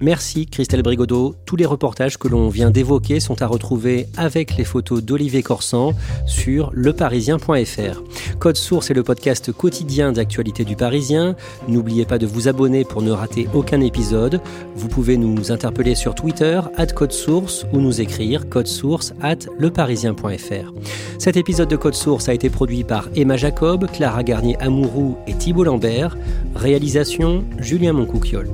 Merci 0.00 0.46
Christelle 0.46 0.82
Brigodeau. 0.82 1.34
Tous 1.44 1.56
les 1.56 1.66
reportages 1.66 2.18
que 2.18 2.28
l'on 2.28 2.48
vient 2.48 2.70
d'évoquer 2.70 3.18
sont 3.18 3.42
à 3.42 3.46
retrouver 3.46 4.06
avec 4.16 4.56
les 4.56 4.64
photos 4.64 5.02
d'Olivier 5.02 5.42
Corsan 5.42 5.92
sur 6.24 6.70
leparisien.fr. 6.72 8.02
Code 8.38 8.56
Source 8.56 8.90
est 8.90 8.94
le 8.94 9.02
podcast 9.02 9.52
quotidien 9.52 10.12
d'actualité 10.12 10.64
du 10.64 10.76
Parisien. 10.76 11.34
N'oubliez 11.66 12.04
pas 12.04 12.18
de 12.18 12.26
vous 12.26 12.46
abonner 12.46 12.84
pour 12.84 13.02
ne 13.02 13.10
rater 13.10 13.48
aucun 13.54 13.80
épisode. 13.80 14.40
Vous 14.76 14.88
pouvez 14.88 15.16
nous 15.16 15.50
interpeller 15.50 15.96
sur 15.96 16.14
Twitter, 16.14 16.60
at 16.76 16.86
Code 16.86 17.12
Source, 17.12 17.66
ou 17.72 17.80
nous 17.80 18.00
écrire 18.00 18.48
code 18.48 18.68
source 18.68 19.12
at 19.20 19.38
leparisien.fr. 19.58 20.72
Cet 21.18 21.36
épisode 21.36 21.68
de 21.68 21.76
Code 21.76 21.94
Source 21.94 22.28
a 22.28 22.34
été 22.34 22.50
produit 22.50 22.84
par 22.84 23.08
Emma 23.16 23.36
Jacob, 23.36 23.90
Clara 23.90 24.22
Garnier-Amouroux 24.22 25.16
et 25.26 25.34
Thibault 25.34 25.64
Lambert. 25.64 26.16
Réalisation 26.54 27.44
Julien 27.58 27.92
Moncouquiole. 27.92 28.48